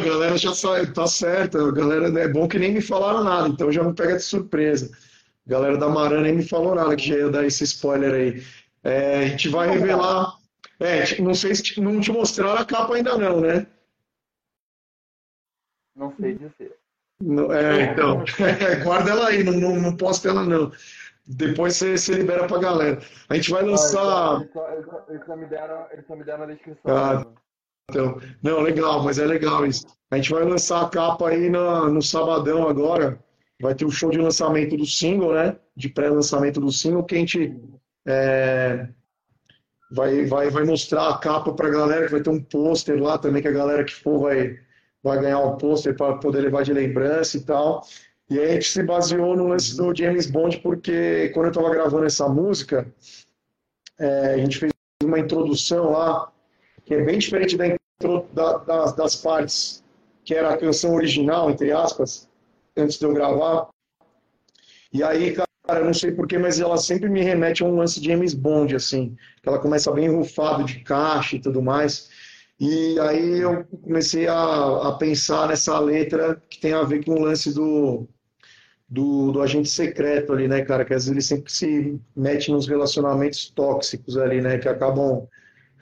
a 0.00 0.04
galera 0.04 0.36
já 0.36 0.54
sabe, 0.54 0.92
tá 0.92 1.06
certo. 1.06 1.58
A 1.58 1.72
galera 1.72 2.20
é 2.20 2.28
bom 2.28 2.48
que 2.48 2.58
nem 2.58 2.72
me 2.72 2.80
falaram 2.80 3.24
nada, 3.24 3.48
então 3.48 3.70
já 3.70 3.82
me 3.82 3.94
pega 3.94 4.16
de 4.16 4.22
surpresa. 4.22 4.90
A 5.46 5.50
galera 5.50 5.76
da 5.76 5.88
Marana 5.88 6.22
nem 6.22 6.34
me 6.34 6.46
falou 6.46 6.74
nada 6.74 6.96
que 6.96 7.08
já 7.08 7.16
ia 7.16 7.30
dar 7.30 7.44
esse 7.44 7.64
spoiler 7.64 8.14
aí. 8.14 8.42
É, 8.82 9.18
a 9.18 9.26
gente 9.28 9.48
vai 9.48 9.68
revelar. 9.70 10.34
É, 10.78 11.20
não 11.20 11.34
sei 11.34 11.54
se 11.54 11.80
não 11.80 12.00
te 12.00 12.10
mostraram 12.10 12.60
a 12.60 12.64
capa 12.64 12.94
ainda 12.94 13.16
não, 13.18 13.40
né? 13.40 13.66
Não 15.94 16.14
sei 16.18 16.34
dizer. 16.34 16.76
É, 17.52 17.82
então, 17.92 18.24
guarda 18.82 19.10
ela 19.10 19.28
aí, 19.28 19.44
não, 19.44 19.52
não, 19.52 19.76
não 19.76 19.96
posta 19.96 20.28
ela 20.28 20.42
não. 20.42 20.72
Depois 21.26 21.76
você, 21.76 21.96
você 21.96 22.14
libera 22.14 22.46
pra 22.46 22.58
galera. 22.58 22.98
A 23.28 23.34
gente 23.36 23.50
vai 23.50 23.62
lançar. 23.62 24.00
Ah, 24.00 24.40
eles, 24.40 24.52
só, 24.52 24.72
eles, 24.72 24.86
só, 24.86 25.04
eles, 25.08 25.26
só, 25.26 25.36
me 25.36 25.46
deram, 25.46 25.86
eles 25.92 26.06
só 26.06 26.16
me 26.16 26.24
deram 26.24 26.46
na 26.46 26.54
descrição. 26.54 26.96
Ah, 26.96 27.26
então, 27.90 28.20
não, 28.42 28.60
legal, 28.60 29.02
mas 29.02 29.18
é 29.18 29.26
legal 29.26 29.66
isso. 29.66 29.86
A 30.10 30.16
gente 30.16 30.30
vai 30.30 30.44
lançar 30.44 30.82
a 30.82 30.88
capa 30.88 31.28
aí 31.28 31.50
no 31.50 32.02
sabadão 32.02 32.68
agora. 32.68 33.22
Vai 33.60 33.74
ter 33.74 33.84
o 33.84 33.90
show 33.90 34.10
de 34.10 34.18
lançamento 34.18 34.76
do 34.76 34.86
single, 34.86 35.34
né? 35.34 35.56
De 35.76 35.88
pré-lançamento 35.88 36.60
do 36.60 36.72
single, 36.72 37.04
que 37.04 37.14
a 37.14 37.18
gente 37.18 37.60
é, 38.06 38.88
vai, 39.90 40.24
vai, 40.24 40.50
vai 40.50 40.64
mostrar 40.64 41.08
a 41.08 41.18
capa 41.18 41.52
pra 41.52 41.68
galera, 41.68 42.06
que 42.06 42.12
vai 42.12 42.22
ter 42.22 42.30
um 42.30 42.42
pôster 42.42 43.00
lá 43.00 43.18
também, 43.18 43.42
que 43.42 43.48
a 43.48 43.52
galera 43.52 43.84
que 43.84 43.94
for 43.94 44.20
vai, 44.20 44.56
vai 45.02 45.20
ganhar 45.20 45.40
um 45.40 45.56
pôster 45.56 45.94
para 45.94 46.16
poder 46.16 46.40
levar 46.40 46.62
de 46.62 46.72
lembrança 46.72 47.36
e 47.36 47.40
tal. 47.42 47.84
E 48.30 48.38
aí 48.38 48.50
a 48.50 48.52
gente 48.54 48.68
se 48.68 48.82
baseou 48.82 49.36
no 49.36 49.48
lance 49.48 49.76
do 49.76 49.94
James 49.94 50.30
Bond, 50.30 50.58
porque 50.60 51.30
quando 51.34 51.46
eu 51.46 51.50
estava 51.50 51.70
gravando 51.70 52.06
essa 52.06 52.28
música, 52.28 52.92
é, 53.98 54.34
a 54.34 54.38
gente 54.38 54.58
fez 54.58 54.72
uma 55.02 55.18
introdução 55.18 55.90
lá, 55.90 56.32
que 56.84 56.94
é 56.94 57.04
bem 57.04 57.18
diferente 57.18 57.56
da 57.56 57.66
da, 58.32 58.58
das, 58.58 58.92
das 58.94 59.16
partes 59.16 59.84
que 60.24 60.34
era 60.34 60.50
a 60.50 60.56
canção 60.56 60.94
original, 60.94 61.50
entre 61.50 61.72
aspas, 61.72 62.28
antes 62.76 62.98
de 62.98 63.04
eu 63.04 63.12
gravar. 63.12 63.68
E 64.92 65.02
aí, 65.02 65.34
Cara, 65.70 65.82
eu 65.82 65.84
não 65.84 65.94
sei 65.94 66.10
porquê, 66.10 66.36
mas 66.36 66.58
ela 66.58 66.76
sempre 66.76 67.08
me 67.08 67.22
remete 67.22 67.62
a 67.62 67.66
um 67.66 67.76
lance 67.76 68.00
de 68.00 68.08
James 68.08 68.34
Bond, 68.34 68.74
assim. 68.74 69.16
Que 69.40 69.48
ela 69.48 69.60
começa 69.60 69.92
bem 69.92 70.08
rufado 70.08 70.64
de 70.64 70.80
caixa 70.80 71.36
e 71.36 71.40
tudo 71.40 71.62
mais. 71.62 72.10
E 72.58 72.98
aí 72.98 73.38
eu 73.38 73.64
comecei 73.80 74.26
a, 74.26 74.88
a 74.88 74.92
pensar 74.98 75.46
nessa 75.46 75.78
letra 75.78 76.42
que 76.50 76.60
tem 76.60 76.72
a 76.72 76.82
ver 76.82 77.04
com 77.04 77.12
o 77.12 77.20
lance 77.20 77.54
do, 77.54 78.08
do, 78.88 79.30
do, 79.30 79.40
agente 79.40 79.68
secreto 79.68 80.32
ali, 80.32 80.48
né, 80.48 80.64
cara? 80.64 80.84
Que 80.84 80.92
às 80.92 81.04
vezes 81.04 81.10
ele 81.12 81.22
sempre 81.22 81.52
se 81.52 82.00
mete 82.16 82.50
nos 82.50 82.66
relacionamentos 82.66 83.48
tóxicos 83.50 84.16
ali, 84.16 84.40
né? 84.40 84.58
Que 84.58 84.68
acabam 84.68 85.28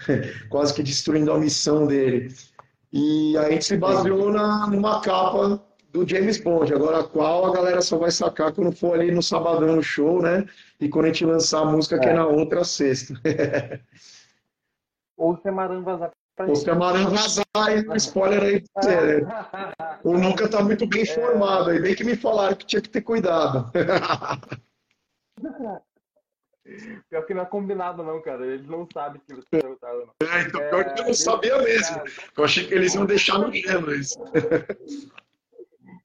quase 0.48 0.74
que 0.74 0.82
destruindo 0.82 1.32
a 1.32 1.38
missão 1.38 1.86
dele. 1.86 2.34
E 2.92 3.36
a 3.36 3.50
gente 3.50 3.64
se 3.64 3.76
baseou 3.76 4.32
na, 4.32 4.66
numa 4.66 5.00
capa 5.00 5.60
do 5.92 6.08
James 6.08 6.38
Bond. 6.38 6.72
Agora, 6.72 7.02
qual 7.04 7.46
a 7.46 7.52
galera 7.52 7.82
só 7.82 7.98
vai 7.98 8.10
sacar 8.10 8.52
quando 8.52 8.72
for 8.72 8.94
ali 8.94 9.10
no 9.10 9.22
sabadão 9.22 9.76
no 9.76 9.82
show, 9.82 10.22
né? 10.22 10.46
E 10.80 10.88
quando 10.88 11.06
a 11.06 11.08
gente 11.08 11.24
lançar 11.24 11.60
a 11.60 11.64
música 11.64 11.96
é. 11.96 11.98
que 11.98 12.08
é 12.08 12.14
na 12.14 12.26
outra 12.26 12.64
sexta. 12.64 13.14
Ou 15.16 15.36
se 15.36 15.50
Maran 15.50 15.82
vazar 15.82 16.12
Ou 16.46 16.54
se 16.54 16.72
Maran 16.72 17.08
vazar, 17.10 17.44
aí, 17.56 17.84
spoiler 17.96 18.42
aí 18.42 18.64
pra 18.72 18.82
você, 18.82 19.20
né? 19.20 19.26
O 20.04 20.16
nunca 20.16 20.48
tá 20.48 20.62
muito 20.62 20.86
bem 20.86 21.02
informado, 21.10 21.70
aí 21.70 21.80
bem 21.80 21.94
que 21.94 22.04
me 22.04 22.16
falaram 22.16 22.54
que 22.56 22.64
tinha 22.66 22.80
que 22.80 22.88
ter 22.88 23.02
cuidado. 23.02 23.70
Pior 27.08 27.22
que 27.26 27.34
não 27.34 27.42
é 27.42 27.46
combinado, 27.46 28.02
não, 28.02 28.20
cara. 28.20 28.46
Eles 28.46 28.66
não 28.66 28.86
sabem 28.92 29.20
que 29.26 29.34
você 29.34 29.46
perguntaram, 29.50 30.06
não. 30.06 30.28
É, 30.28 30.42
então 30.42 30.60
pior 30.60 30.94
que 30.94 31.00
eu 31.00 31.06
não 31.06 31.14
sabia 31.14 31.58
mesmo. 31.58 32.02
Eu 32.36 32.44
achei 32.44 32.66
que 32.66 32.74
eles 32.74 32.94
iam 32.94 33.06
deixar 33.06 33.38
no 33.38 33.52
gelo 33.52 33.92
isso. 33.94 34.18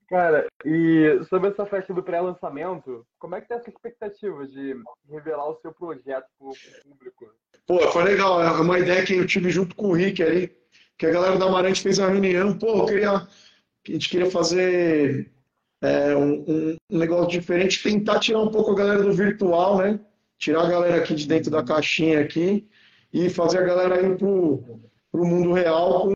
Cara, 0.10 0.48
e 0.64 1.20
sobre 1.28 1.50
essa 1.50 1.66
festa 1.66 1.94
do 1.94 2.04
pré-lançamento, 2.04 3.06
como 3.18 3.36
é 3.36 3.42
que 3.42 3.48
tá 3.48 3.56
essa 3.56 3.70
expectativa 3.70 4.48
de 4.48 4.76
revelar 5.10 5.50
o 5.50 5.60
seu 5.60 5.74
projeto 5.74 6.28
para 6.38 6.48
o 6.48 6.54
público? 6.84 7.34
Pô, 7.66 7.80
foi 7.92 8.04
legal. 8.04 8.42
É 8.42 8.52
uma 8.52 8.80
ideia 8.80 9.04
que 9.04 9.16
eu 9.16 9.26
tive 9.26 9.50
junto 9.50 9.76
com 9.76 9.88
o 9.88 9.94
Rick 9.94 10.22
ali, 10.22 10.56
que 10.98 11.06
a 11.06 11.12
galera 11.12 11.38
da 11.38 11.46
Amarante 11.46 11.82
fez 11.82 11.98
uma 11.98 12.10
reunião. 12.10 12.58
Pô, 12.58 12.80
eu 12.80 12.86
queria, 12.86 13.12
a 13.12 13.28
gente 13.88 14.10
queria 14.10 14.30
fazer 14.30 15.32
é, 15.82 16.16
um, 16.16 16.46
um, 16.48 16.78
negócio 16.90 17.30
diferente, 17.30 17.82
tentar 17.82 18.20
tirar 18.20 18.40
um 18.40 18.52
pouco 18.52 18.72
a 18.72 18.76
galera 18.76 19.04
do 19.04 19.14
virtual, 19.14 19.80
né? 19.80 20.00
Tirar 20.44 20.66
a 20.66 20.70
galera 20.70 20.98
aqui 20.98 21.16
de 21.16 21.26
dentro 21.26 21.50
da 21.50 21.64
caixinha 21.64 22.20
aqui 22.20 22.68
e 23.14 23.30
fazer 23.30 23.60
a 23.60 23.64
galera 23.64 24.02
ir 24.02 24.18
pro, 24.18 24.62
pro 25.10 25.26
mundo 25.26 25.54
real 25.54 26.12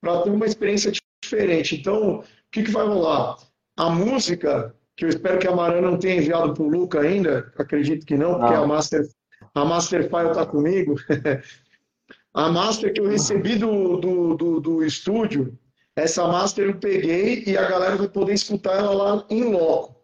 para 0.00 0.22
ter 0.22 0.30
uma 0.30 0.46
experiência 0.46 0.92
diferente. 1.24 1.74
Então, 1.74 2.20
o 2.20 2.24
que, 2.52 2.62
que 2.62 2.70
vai 2.70 2.86
rolar? 2.86 3.36
A 3.76 3.90
música, 3.90 4.72
que 4.96 5.04
eu 5.04 5.08
espero 5.08 5.40
que 5.40 5.48
a 5.48 5.50
Mara 5.50 5.80
não 5.80 5.98
tenha 5.98 6.18
enviado 6.18 6.54
para 6.54 6.62
o 6.62 6.68
Luca 6.68 7.00
ainda, 7.00 7.52
acredito 7.58 8.06
que 8.06 8.16
não, 8.16 8.38
porque 8.38 8.54
a 8.54 8.64
Master, 8.64 9.08
a 9.52 9.64
Master 9.64 10.08
File 10.08 10.28
está 10.28 10.46
comigo. 10.46 10.94
a 12.34 12.52
Master 12.52 12.92
que 12.92 13.00
eu 13.00 13.08
recebi 13.08 13.56
do, 13.56 13.96
do, 13.96 14.36
do, 14.36 14.60
do, 14.60 14.84
estúdio, 14.84 15.58
essa 15.96 16.24
Master 16.28 16.68
eu 16.68 16.78
peguei 16.78 17.42
e 17.48 17.58
a 17.58 17.68
galera 17.68 17.96
vai 17.96 18.08
poder 18.08 18.34
escutar 18.34 18.78
ela 18.78 18.92
lá 18.92 19.26
em 19.28 19.42
loco. 19.42 19.96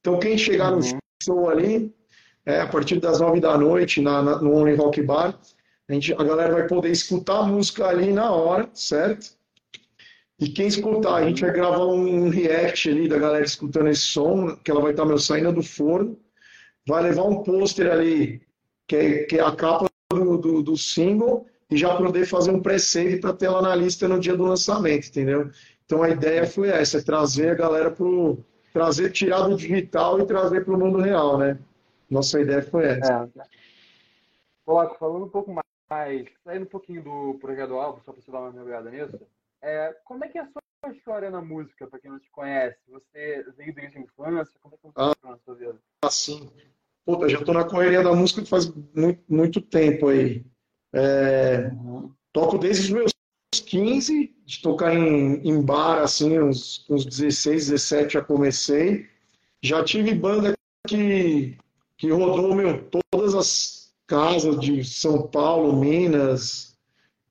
Então, 0.00 0.18
quem 0.18 0.38
chegar 0.38 0.70
no 0.70 0.78
uhum. 0.78 0.98
show 1.22 1.50
ali, 1.50 1.94
é, 2.46 2.60
a 2.60 2.66
partir 2.66 3.00
das 3.00 3.20
nove 3.20 3.40
da 3.40 3.56
noite, 3.56 4.00
na, 4.00 4.22
na, 4.22 4.38
no 4.40 4.54
Only 4.54 4.74
Rock 4.74 5.02
Bar, 5.02 5.38
a, 5.88 5.92
gente, 5.92 6.12
a 6.12 6.22
galera 6.22 6.52
vai 6.52 6.66
poder 6.66 6.90
escutar 6.90 7.40
a 7.40 7.46
música 7.46 7.86
ali 7.86 8.12
na 8.12 8.30
hora, 8.30 8.68
certo? 8.74 9.34
E 10.38 10.48
quem 10.48 10.66
escutar, 10.66 11.14
a 11.14 11.24
gente 11.24 11.42
vai 11.42 11.52
gravar 11.52 11.86
um 11.86 12.28
react 12.28 12.90
ali 12.90 13.08
da 13.08 13.18
galera 13.18 13.44
escutando 13.44 13.88
esse 13.88 14.02
som, 14.02 14.56
que 14.56 14.70
ela 14.70 14.80
vai 14.80 14.90
estar 14.90 15.04
meu 15.04 15.18
saindo 15.18 15.52
do 15.52 15.62
forno. 15.62 16.18
Vai 16.86 17.02
levar 17.02 17.22
um 17.22 17.42
pôster 17.42 17.90
ali, 17.90 18.42
que 18.86 18.96
é, 18.96 19.24
que 19.24 19.38
é 19.38 19.42
a 19.42 19.52
capa 19.52 19.88
do, 20.12 20.36
do, 20.36 20.62
do 20.62 20.76
single, 20.76 21.46
e 21.70 21.76
já 21.76 21.96
poder 21.96 22.26
fazer 22.26 22.50
um 22.50 22.60
pré-save 22.60 23.20
para 23.20 23.32
ter 23.32 23.46
ela 23.46 23.62
na 23.62 23.74
lista 23.74 24.08
no 24.08 24.20
dia 24.20 24.36
do 24.36 24.44
lançamento, 24.44 25.08
entendeu? 25.08 25.50
Então 25.86 26.02
a 26.02 26.10
ideia 26.10 26.46
foi 26.46 26.68
essa, 26.68 26.98
é 26.98 27.02
trazer 27.02 27.50
a 27.50 27.54
galera 27.54 27.90
pro. 27.90 28.38
trazer, 28.72 29.12
tirar 29.12 29.48
do 29.48 29.56
digital 29.56 30.20
e 30.20 30.26
trazer 30.26 30.64
para 30.64 30.74
o 30.74 30.78
mundo 30.78 30.98
real, 30.98 31.38
né? 31.38 31.58
Nossa 32.10 32.40
ideia 32.40 32.62
foi 32.62 32.86
essa. 32.86 33.30
É. 33.36 33.42
Coloco, 34.64 34.98
falando 34.98 35.26
um 35.26 35.28
pouco 35.28 35.52
mais, 35.52 36.26
saindo 36.42 36.64
um 36.64 36.68
pouquinho 36.68 37.02
do 37.02 37.38
projeto 37.38 37.68
do 37.68 37.78
álbum, 37.78 38.00
só 38.04 38.12
para 38.12 38.22
você 38.22 38.30
dar 38.30 38.40
uma 38.40 38.52
mergulhada 38.52 38.90
nisso. 38.90 39.20
É, 39.62 39.94
como 40.04 40.24
é 40.24 40.28
que 40.28 40.38
é 40.38 40.42
a 40.42 40.46
sua 40.46 40.92
história 40.92 41.30
na 41.30 41.40
música, 41.40 41.86
para 41.86 41.98
quem 41.98 42.10
não 42.10 42.18
te 42.18 42.30
conhece? 42.30 42.78
Você 42.88 43.44
veio 43.56 43.74
desde 43.74 43.98
a 43.98 44.00
infância? 44.00 44.58
Como 44.60 44.74
é 44.74 44.76
que 44.76 44.82
funciona 44.82 45.14
ah, 45.22 45.30
na 45.30 45.38
sua 45.38 45.54
vida? 45.54 45.76
Assim, 46.02 46.50
puta, 47.04 47.28
já 47.28 47.38
estou 47.38 47.54
na 47.54 47.64
correria 47.64 48.02
da 48.02 48.14
música 48.14 48.44
faz 48.44 48.72
muito, 48.94 49.22
muito 49.28 49.60
tempo 49.60 50.08
aí. 50.08 50.44
É. 50.92 51.70
Toco 52.32 52.58
desde 52.58 52.84
os 52.84 52.90
meus 52.90 53.12
15, 53.54 54.34
de 54.44 54.62
tocar 54.62 54.94
em, 54.94 55.40
em 55.48 55.62
bar, 55.62 56.02
assim, 56.02 56.38
uns, 56.38 56.84
uns 56.90 57.04
16, 57.04 57.68
17 57.68 58.14
já 58.14 58.22
comecei. 58.22 59.08
Já 59.62 59.82
tive 59.82 60.14
banda 60.14 60.54
que, 60.86 61.56
que 61.96 62.10
rodou 62.10 62.54
meu, 62.54 62.88
todas 63.10 63.34
as 63.34 63.92
casas 64.06 64.58
de 64.60 64.84
São 64.84 65.26
Paulo, 65.26 65.74
Minas, 65.74 66.76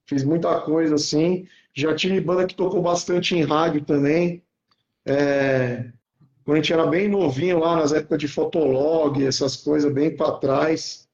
fiz 0.05 0.23
muita 0.23 0.61
coisa 0.61 0.95
assim. 0.95 1.47
Já 1.73 1.95
tive 1.95 2.21
banda 2.21 2.45
que 2.45 2.55
tocou 2.55 2.81
bastante 2.81 3.35
em 3.35 3.43
rádio 3.43 3.83
também. 3.83 4.43
É, 5.05 5.91
quando 6.43 6.57
a 6.57 6.61
gente 6.61 6.73
era 6.73 6.85
bem 6.85 7.07
novinho 7.07 7.59
lá, 7.59 7.75
nas 7.75 7.91
épocas 7.93 8.19
de 8.19 8.27
Fotolog, 8.27 9.23
essas 9.23 9.55
coisas 9.57 9.91
bem 9.91 10.15
para 10.15 10.37
trás. 10.37 11.07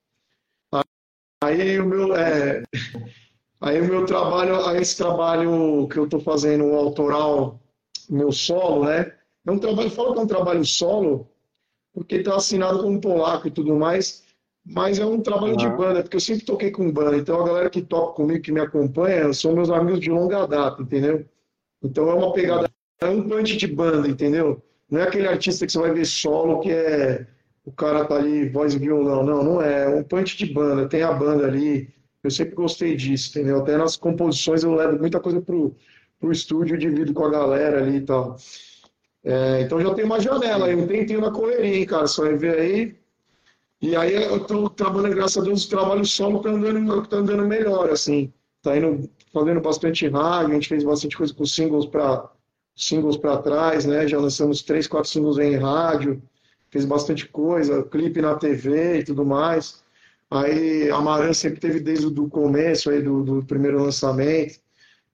Aí 1.41 1.79
o 1.79 1.85
meu, 1.85 2.15
é, 2.15 2.63
aí 3.61 3.79
o 3.79 3.85
meu 3.85 4.05
trabalho, 4.05 4.55
esse 4.77 4.97
trabalho 4.97 5.87
que 5.87 5.97
eu 5.97 6.05
estou 6.05 6.19
fazendo, 6.19 6.65
o 6.65 6.75
autoral, 6.75 7.59
meu 8.09 8.31
solo, 8.31 8.85
né? 8.85 9.13
É 9.45 9.51
um 9.51 9.59
trabalho, 9.59 9.89
falo 9.89 10.13
que 10.13 10.19
é 10.19 10.23
um 10.23 10.27
trabalho 10.27 10.65
solo, 10.65 11.29
porque 11.93 12.17
está 12.17 12.35
assinado 12.35 12.81
com 12.81 12.89
um 12.91 12.99
polaco 12.99 13.47
e 13.47 13.51
tudo 13.51 13.75
mais, 13.75 14.23
mas 14.65 14.99
é 14.99 15.05
um 15.05 15.21
trabalho 15.21 15.53
uhum. 15.53 15.57
de 15.57 15.69
banda, 15.69 16.01
porque 16.01 16.17
eu 16.17 16.21
sempre 16.21 16.45
toquei 16.45 16.71
com 16.71 16.91
banda. 16.91 17.17
Então 17.17 17.41
a 17.41 17.45
galera 17.45 17.69
que 17.69 17.81
toca 17.81 18.13
comigo, 18.13 18.41
que 18.41 18.51
me 18.51 18.59
acompanha, 18.59 19.33
são 19.33 19.53
meus 19.53 19.69
amigos 19.69 19.99
de 19.99 20.09
longa 20.09 20.45
data, 20.45 20.81
entendeu? 20.81 21.25
Então 21.83 22.09
é 22.09 22.13
uma 22.13 22.33
pegada, 22.33 22.69
é 23.01 23.07
um 23.07 23.27
punch 23.27 23.57
de 23.57 23.67
banda, 23.67 24.07
entendeu? 24.07 24.61
Não 24.89 24.99
é 25.01 25.03
aquele 25.03 25.27
artista 25.27 25.65
que 25.65 25.71
você 25.71 25.79
vai 25.79 25.93
ver 25.93 26.05
solo 26.05 26.59
que 26.59 26.71
é 26.71 27.27
o 27.69 27.71
cara 27.71 28.03
tá 28.05 28.15
ali, 28.15 28.49
voz 28.49 28.73
e 28.73 28.79
violão. 28.79 29.23
Não, 29.23 29.43
não 29.43 29.61
é. 29.61 29.83
É 29.85 29.87
um 29.89 30.03
punch 30.03 30.37
de 30.37 30.51
banda, 30.51 30.89
tem 30.89 31.03
a 31.03 31.11
banda 31.13 31.45
ali. 31.45 31.93
Eu 32.23 32.31
sempre 32.31 32.55
gostei 32.55 32.95
disso, 32.95 33.29
entendeu? 33.29 33.59
Até 33.59 33.77
nas 33.77 33.95
composições 33.95 34.63
eu 34.63 34.73
levo 34.73 34.97
muita 34.97 35.19
coisa 35.19 35.39
pro, 35.39 35.75
pro 36.19 36.31
estúdio, 36.31 36.77
divido 36.77 37.13
com 37.13 37.25
a 37.25 37.29
galera 37.29 37.77
ali 37.79 37.97
e 37.97 38.01
tal. 38.01 38.35
É, 39.23 39.61
então 39.61 39.81
já 39.81 39.93
tem 39.93 40.05
uma 40.05 40.19
janela 40.19 40.67
aí, 40.67 40.75
um 40.75 40.87
tempinho 40.87 41.21
na 41.21 41.31
hein, 41.61 41.85
cara? 41.85 42.07
Só 42.07 42.23
vai 42.23 42.37
ver 42.37 42.59
aí, 42.59 42.95
e 43.81 43.95
aí 43.95 44.13
eu 44.13 44.37
estou 44.37 44.69
trabalhando, 44.69 45.15
graças 45.15 45.37
a 45.37 45.45
Deus, 45.45 45.65
o 45.65 45.69
trabalho 45.69 46.05
solo 46.05 46.37
está 46.37 46.49
andando, 46.49 47.07
tá 47.07 47.17
andando 47.17 47.45
melhor, 47.47 47.89
assim. 47.89 48.31
Tá 48.61 48.75
indo, 48.77 49.09
fazendo 49.33 49.61
bastante 49.61 50.07
rádio, 50.09 50.51
a 50.51 50.53
gente 50.55 50.67
fez 50.67 50.83
bastante 50.83 51.15
coisa 51.15 51.33
com 51.33 51.45
singles 51.45 51.85
para 51.85 52.29
singles 52.75 53.17
para 53.17 53.37
trás, 53.37 53.85
né? 53.85 54.07
Já 54.07 54.19
lançamos 54.19 54.61
três, 54.61 54.87
quatro 54.87 55.09
singles 55.09 55.37
em 55.37 55.55
rádio, 55.55 56.21
fez 56.69 56.85
bastante 56.85 57.27
coisa, 57.27 57.83
clipe 57.83 58.21
na 58.21 58.35
TV 58.35 58.99
e 58.99 59.03
tudo 59.03 59.25
mais. 59.25 59.81
Aí 60.29 60.89
a 60.89 60.99
Maran 61.01 61.33
sempre 61.33 61.59
teve 61.59 61.79
desde 61.79 62.07
o 62.07 62.29
começo 62.29 62.89
aí 62.89 63.01
do, 63.01 63.23
do 63.23 63.45
primeiro 63.45 63.81
lançamento. 63.81 64.59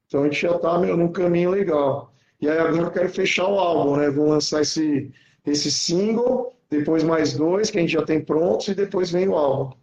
Então 0.07 0.21
a 0.21 0.23
gente 0.25 0.41
já 0.41 0.55
está 0.55 0.77
num 0.79 1.11
caminho 1.11 1.51
legal. 1.51 2.13
E 2.41 2.49
aí 2.49 2.57
agora 2.57 2.83
eu 2.83 2.91
quero 2.91 3.09
fechar 3.09 3.47
o 3.47 3.59
álbum, 3.59 3.97
né? 3.97 4.09
Vou 4.09 4.29
lançar 4.29 4.61
esse, 4.61 5.13
esse 5.45 5.71
single 5.71 6.55
depois 6.69 7.03
mais 7.03 7.33
dois 7.33 7.69
que 7.69 7.77
a 7.77 7.81
gente 7.81 7.93
já 7.93 8.03
tem 8.03 8.23
prontos 8.23 8.67
e 8.67 8.75
depois 8.75 9.11
vem 9.11 9.27
o 9.27 9.35
álbum. 9.35 9.77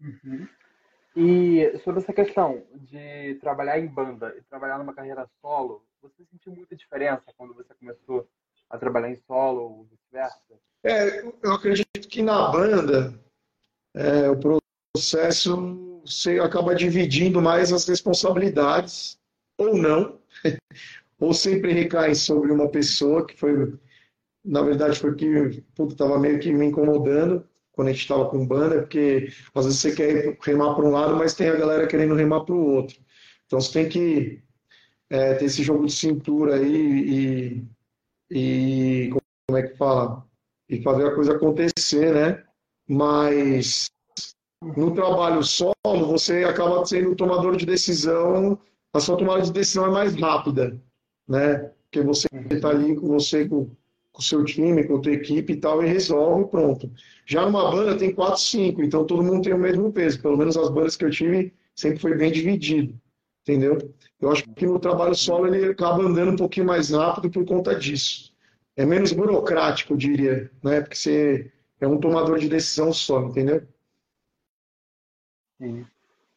Uhum. 0.00 0.48
E 1.14 1.78
sobre 1.84 2.00
essa 2.00 2.12
questão 2.12 2.64
de 2.74 3.34
trabalhar 3.36 3.78
em 3.78 3.86
banda 3.86 4.34
e 4.36 4.42
trabalhar 4.42 4.78
numa 4.78 4.94
carreira 4.94 5.28
solo, 5.40 5.84
você 6.00 6.24
sentiu 6.30 6.52
muita 6.52 6.74
diferença 6.74 7.22
quando 7.36 7.54
você 7.54 7.74
começou 7.74 8.26
a 8.70 8.78
trabalhar 8.78 9.10
em 9.10 9.16
solo 9.26 9.60
ou 9.60 9.84
vice-versa? 9.84 10.58
É, 10.84 11.20
eu 11.20 11.52
acredito 11.52 12.08
que 12.08 12.22
na 12.22 12.50
banda 12.50 13.14
é, 13.94 14.30
o 14.30 14.38
processo 14.94 16.00
você 16.04 16.40
acaba 16.40 16.74
dividindo 16.74 17.40
mais 17.40 17.72
as 17.72 17.86
responsabilidades 17.86 19.18
ou 19.58 19.76
não, 19.76 20.18
ou 21.18 21.32
sempre 21.34 21.72
recai 21.72 22.14
sobre 22.14 22.52
uma 22.52 22.68
pessoa 22.68 23.26
que 23.26 23.38
foi 23.38 23.74
na 24.44 24.62
verdade 24.62 24.98
foi 24.98 25.14
que 25.14 25.62
estava 25.88 26.18
meio 26.18 26.40
que 26.40 26.52
me 26.52 26.66
incomodando 26.66 27.46
quando 27.72 27.88
a 27.88 27.92
gente 27.92 28.02
estava 28.02 28.28
com 28.28 28.46
banda, 28.46 28.80
porque 28.80 29.32
às 29.54 29.64
vezes 29.64 29.80
você 29.80 29.94
quer 29.94 30.36
remar 30.42 30.74
para 30.74 30.84
um 30.84 30.90
lado, 30.90 31.16
mas 31.16 31.34
tem 31.34 31.48
a 31.48 31.56
galera 31.56 31.86
querendo 31.86 32.14
remar 32.14 32.44
para 32.44 32.54
o 32.54 32.66
outro. 32.66 32.98
Então 33.46 33.60
você 33.60 33.72
tem 33.72 33.88
que 33.88 34.42
é, 35.08 35.34
ter 35.34 35.46
esse 35.46 35.62
jogo 35.62 35.86
de 35.86 35.92
cintura 35.92 36.56
aí 36.56 37.64
e, 38.30 39.08
e 39.08 39.10
como 39.48 39.58
é 39.58 39.62
que 39.62 39.76
fala? 39.76 40.26
e 40.72 40.82
fazer 40.82 41.06
a 41.06 41.14
coisa 41.14 41.34
acontecer, 41.34 42.14
né? 42.14 42.42
Mas 42.88 43.90
no 44.62 44.94
trabalho 44.94 45.42
solo, 45.42 45.74
você 45.84 46.44
acaba 46.44 46.84
sendo 46.86 47.14
tomador 47.14 47.56
de 47.56 47.66
decisão, 47.66 48.58
a 48.92 49.00
sua 49.00 49.16
tomada 49.16 49.42
de 49.42 49.52
decisão 49.52 49.86
é 49.86 49.90
mais 49.90 50.14
rápida, 50.14 50.80
né? 51.26 51.70
Porque 51.84 52.02
você 52.02 52.28
está 52.50 52.70
ali 52.70 52.94
com 52.96 53.08
você, 53.08 53.48
com 53.48 53.70
o 54.16 54.22
seu 54.22 54.44
time, 54.44 54.84
com 54.84 54.96
a 54.96 55.00
tua 55.00 55.12
equipe 55.12 55.52
e 55.52 55.56
tal, 55.56 55.82
e 55.82 55.86
resolve, 55.86 56.50
pronto. 56.50 56.90
Já 57.26 57.44
numa 57.44 57.70
banda 57.70 57.96
tem 57.96 58.14
quatro, 58.14 58.40
cinco, 58.40 58.82
então 58.82 59.06
todo 59.06 59.22
mundo 59.22 59.42
tem 59.42 59.54
o 59.54 59.58
mesmo 59.58 59.92
peso. 59.92 60.20
Pelo 60.20 60.36
menos 60.36 60.56
as 60.56 60.68
bandas 60.68 60.96
que 60.96 61.04
eu 61.04 61.10
tive 61.10 61.54
sempre 61.74 61.98
foi 61.98 62.16
bem 62.16 62.30
dividido, 62.30 62.98
entendeu? 63.42 63.78
Eu 64.20 64.30
acho 64.30 64.44
que 64.54 64.66
no 64.66 64.78
trabalho 64.78 65.14
solo 65.14 65.46
ele 65.46 65.70
acaba 65.70 66.02
andando 66.02 66.32
um 66.32 66.36
pouquinho 66.36 66.66
mais 66.66 66.90
rápido 66.90 67.30
por 67.30 67.44
conta 67.44 67.74
disso. 67.74 68.32
É 68.76 68.84
menos 68.84 69.12
burocrático, 69.12 69.92
eu 69.94 69.96
diria, 69.96 70.50
né? 70.62 70.80
Porque 70.80 70.96
você 70.96 71.52
é 71.80 71.86
um 71.86 71.98
tomador 71.98 72.38
de 72.38 72.48
decisão 72.48 72.92
só, 72.92 73.22
entendeu? 73.24 73.66
Sim. 75.60 75.86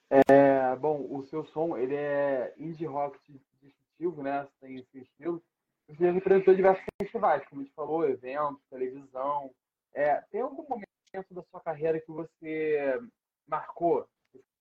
É, 0.10 0.76
bom, 0.76 1.08
o 1.10 1.26
seu 1.26 1.46
som 1.46 1.78
ele 1.78 1.96
é 1.96 2.54
indie 2.58 2.86
rock 2.86 3.18
distintivo, 3.62 4.22
né? 4.22 4.48
Tem 4.62 4.78
esse 4.78 5.00
estilo. 5.00 5.44
Você 5.88 6.12
representou 6.12 6.56
diversos 6.56 6.84
festivais, 7.02 7.44
como 7.48 7.62
a 7.62 7.64
gente 7.64 7.74
falou, 7.74 8.08
eventos, 8.08 8.62
televisão. 8.70 9.52
É, 9.94 10.16
tem 10.32 10.42
algum 10.42 10.64
momento 10.68 10.86
da 11.32 11.44
sua 11.44 11.62
carreira 11.62 12.00
que 12.00 12.12
você 12.12 13.00
marcou, 13.48 14.08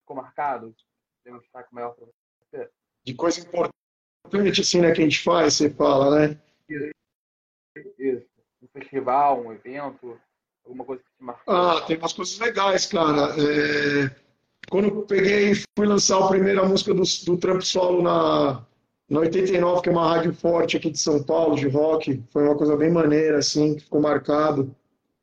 ficou 0.01 0.17
marcado? 0.17 0.75
Tem 1.23 1.33
um 1.33 1.39
destaque 1.39 1.75
maior 1.75 1.95
para 1.95 2.07
você? 2.07 2.71
De 3.03 3.15
coisa 3.15 3.41
importante, 3.41 4.61
assim, 4.61 4.81
né, 4.81 4.93
que 4.93 5.01
a 5.01 5.05
gente 5.05 5.23
faz, 5.23 5.55
você 5.55 5.71
fala, 5.71 6.29
né? 6.29 6.41
Isso. 6.69 6.91
Isso. 7.99 8.27
Um 8.63 8.69
festival, 8.69 9.41
um 9.41 9.53
evento, 9.53 10.21
alguma 10.65 10.85
coisa 10.85 11.03
que 11.03 11.11
te 11.17 11.23
marcou? 11.23 11.55
Ah, 11.55 11.81
tem 11.87 11.97
umas 11.97 12.13
coisas 12.13 12.39
legais, 12.39 12.87
cara. 12.87 13.35
É 13.39 14.24
quando 14.75 14.87
eu 14.87 15.03
peguei 15.03 15.53
e 15.53 15.55
fui 15.79 15.87
lançar 15.87 16.19
a 16.19 16.27
primeira 16.27 16.67
música 16.67 16.93
do, 16.93 17.05
do 17.27 17.37
Trampo 17.37 17.63
Solo 17.63 18.03
na, 18.03 18.67
na 19.09 19.21
89, 19.21 19.83
que 19.83 19.89
é 19.89 19.93
uma 19.93 20.09
rádio 20.09 20.35
forte 20.35 20.77
aqui 20.77 20.91
de 20.91 20.99
São 20.99 21.23
Paulo, 21.23 21.55
de 21.55 21.69
rock, 21.69 22.21
foi 22.33 22.43
uma 22.43 22.57
coisa 22.57 22.77
bem 22.77 22.91
maneira, 22.91 23.39
assim, 23.39 23.77
que 23.77 23.85
ficou 23.85 24.01
marcado, 24.01 24.75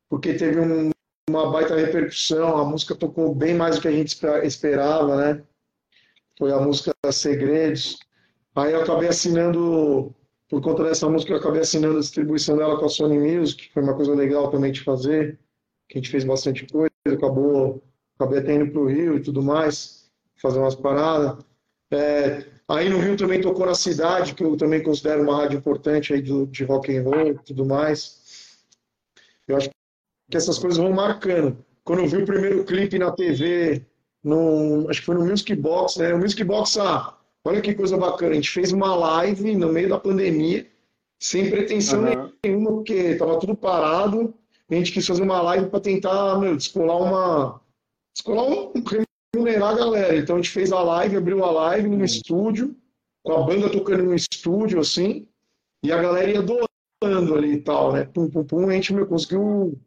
porque 0.09 0.35
teve 0.35 0.57
um, 0.57 0.91
uma 1.29 1.51
baita 1.51 1.75
repercussão, 1.75 2.59
a 2.59 2.63
música 2.63 2.95
tocou 2.95 3.35
bem 3.35 3.53
mais 3.53 3.75
do 3.75 3.81
que 3.81 3.89
a 3.89 3.91
gente 3.91 4.17
esperava, 4.43 5.17
né? 5.17 5.43
Foi 6.39 6.53
a 6.53 6.59
música 6.61 6.93
Segredos. 7.11 7.99
Aí 8.55 8.71
eu 8.71 8.83
acabei 8.83 9.09
assinando, 9.09 10.15
por 10.47 10.61
conta 10.61 10.85
dessa 10.85 11.09
música, 11.09 11.33
eu 11.33 11.39
acabei 11.39 11.59
assinando 11.59 11.97
a 11.97 11.99
distribuição 11.99 12.55
dela 12.55 12.79
com 12.79 12.85
a 12.85 12.89
Sony 12.89 13.19
Music, 13.19 13.67
que 13.67 13.73
foi 13.73 13.83
uma 13.83 13.95
coisa 13.95 14.15
legal 14.15 14.49
também 14.49 14.71
de 14.71 14.81
fazer, 14.81 15.37
que 15.89 15.97
a 15.97 16.01
gente 16.01 16.09
fez 16.09 16.23
bastante 16.23 16.65
coisa, 16.67 16.89
acabou 17.05 17.83
acabei 18.21 18.39
até 18.39 18.55
indo 18.55 18.71
para 18.71 18.81
o 18.81 18.87
Rio 18.87 19.17
e 19.17 19.21
tudo 19.21 19.41
mais, 19.41 20.09
fazer 20.35 20.59
umas 20.59 20.75
paradas. 20.75 21.43
É, 21.91 22.45
aí 22.67 22.89
no 22.89 22.99
Rio 22.99 23.17
também 23.17 23.41
tocou 23.41 23.65
na 23.65 23.75
cidade, 23.75 24.33
que 24.35 24.43
eu 24.43 24.55
também 24.55 24.83
considero 24.83 25.23
uma 25.23 25.37
rádio 25.37 25.57
importante 25.57 26.13
aí 26.13 26.21
do, 26.21 26.45
de 26.47 26.63
rock 26.63 26.95
and 26.95 27.03
roll 27.03 27.27
e 27.27 27.39
tudo 27.39 27.65
mais. 27.65 28.21
Eu 29.47 29.57
acho 29.57 29.69
que 30.29 30.37
essas 30.37 30.57
coisas 30.57 30.77
vão 30.77 30.93
marcando. 30.93 31.57
Quando 31.83 31.99
eu 31.99 32.07
vi 32.07 32.17
o 32.17 32.25
primeiro 32.25 32.63
clipe 32.63 32.97
na 32.99 33.11
TV, 33.11 33.85
no, 34.23 34.87
acho 34.89 34.99
que 34.99 35.05
foi 35.05 35.15
no 35.15 35.25
Music 35.25 35.53
Box, 35.55 35.97
né? 35.99 36.13
O 36.13 36.19
Music 36.19 36.43
Box, 36.43 36.79
ah, 36.79 37.17
olha 37.43 37.59
que 37.59 37.73
coisa 37.73 37.97
bacana, 37.97 38.31
a 38.31 38.35
gente 38.35 38.51
fez 38.51 38.71
uma 38.71 38.95
live 38.95 39.55
no 39.55 39.73
meio 39.73 39.89
da 39.89 39.99
pandemia, 39.99 40.65
sem 41.19 41.49
pretensão 41.49 42.03
uhum. 42.03 42.31
nenhuma, 42.43 42.71
porque 42.71 42.93
estava 42.93 43.39
tudo 43.39 43.55
parado, 43.55 44.33
a 44.69 44.75
gente 44.75 44.91
quis 44.91 45.05
fazer 45.05 45.23
uma 45.23 45.41
live 45.41 45.67
para 45.69 45.79
tentar 45.81 46.39
meu, 46.39 46.55
descolar 46.55 46.97
uma, 46.97 47.61
um, 48.27 48.73
remunerar 49.33 49.71
a 49.71 49.77
galera. 49.77 50.17
Então 50.17 50.35
a 50.35 50.39
gente 50.39 50.51
fez 50.51 50.71
a 50.71 50.81
live, 50.81 51.17
abriu 51.17 51.43
a 51.43 51.51
live 51.51 51.89
no 51.89 52.03
estúdio, 52.03 52.75
com 53.23 53.33
a 53.33 53.43
banda 53.43 53.69
tocando 53.69 54.03
no 54.03 54.15
estúdio, 54.15 54.79
assim, 54.79 55.27
e 55.83 55.91
a 55.91 56.01
galera 56.01 56.29
ia 56.29 56.41
doando 56.41 57.35
ali 57.35 57.53
e 57.53 57.61
tal, 57.61 57.93
né? 57.93 58.05
Pum, 58.05 58.29
pum, 58.29 58.43
pum, 58.43 58.69
a 58.69 58.73
gente 58.73 58.93
meu, 58.93 59.07
conseguiu, 59.07 59.79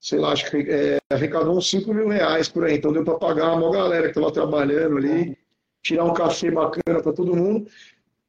sei 0.00 0.18
lá, 0.18 0.32
acho 0.32 0.50
que 0.50 0.56
é, 0.68 0.98
arrecadou 1.10 1.56
uns 1.56 1.68
5 1.70 1.92
mil 1.94 2.08
reais 2.08 2.48
por 2.48 2.64
aí. 2.64 2.76
Então 2.76 2.92
deu 2.92 3.04
para 3.04 3.18
pagar 3.18 3.54
uma 3.54 3.70
galera 3.70 4.04
que 4.04 4.10
estava 4.10 4.32
trabalhando 4.32 4.98
ali, 4.98 5.36
tirar 5.82 6.04
um 6.04 6.14
café 6.14 6.50
bacana 6.50 7.02
para 7.02 7.12
todo 7.12 7.36
mundo. 7.36 7.70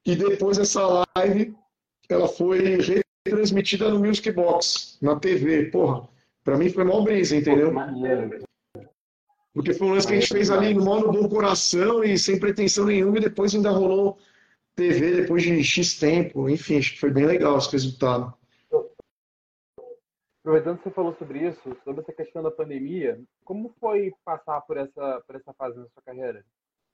E 0.05 0.15
depois 0.15 0.57
essa 0.57 1.05
live, 1.15 1.53
ela 2.09 2.27
foi 2.27 2.77
retransmitida 3.25 3.89
no 3.89 3.99
Music 3.99 4.31
Box, 4.31 4.97
na 5.01 5.15
TV. 5.19 5.65
Porra, 5.65 6.07
para 6.43 6.57
mim 6.57 6.69
foi 6.69 6.83
mó 6.83 7.01
brisa, 7.01 7.35
entendeu? 7.35 7.71
Porque 9.53 9.73
foi 9.73 9.87
um 9.87 9.93
lance 9.93 10.07
que 10.07 10.13
a 10.13 10.19
gente 10.19 10.31
fez 10.31 10.49
ali 10.49 10.73
no 10.73 10.83
modo 10.83 11.11
bom 11.11 11.27
coração 11.27 12.03
e 12.03 12.17
sem 12.17 12.39
pretensão 12.39 12.85
nenhuma, 12.85 13.17
e 13.17 13.21
depois 13.21 13.53
ainda 13.53 13.69
rolou 13.69 14.17
TV 14.75 15.21
depois 15.21 15.43
de 15.43 15.63
X 15.63 15.99
tempo. 15.99 16.49
Enfim, 16.49 16.77
acho 16.77 16.93
que 16.93 16.99
foi 16.99 17.11
bem 17.11 17.25
legal 17.25 17.57
esse 17.57 17.71
resultado. 17.71 18.33
Aproveitando 20.39 20.77
que 20.77 20.85
você 20.85 20.91
falou 20.91 21.15
sobre 21.19 21.47
isso, 21.47 21.77
sobre 21.83 22.01
essa 22.01 22.13
questão 22.13 22.41
da 22.41 22.49
pandemia, 22.49 23.21
como 23.43 23.75
foi 23.79 24.11
passar 24.25 24.61
por 24.61 24.77
essa, 24.77 25.21
por 25.27 25.35
essa 25.35 25.53
fase 25.53 25.77
na 25.77 25.85
sua 25.89 26.01
carreira? 26.03 26.43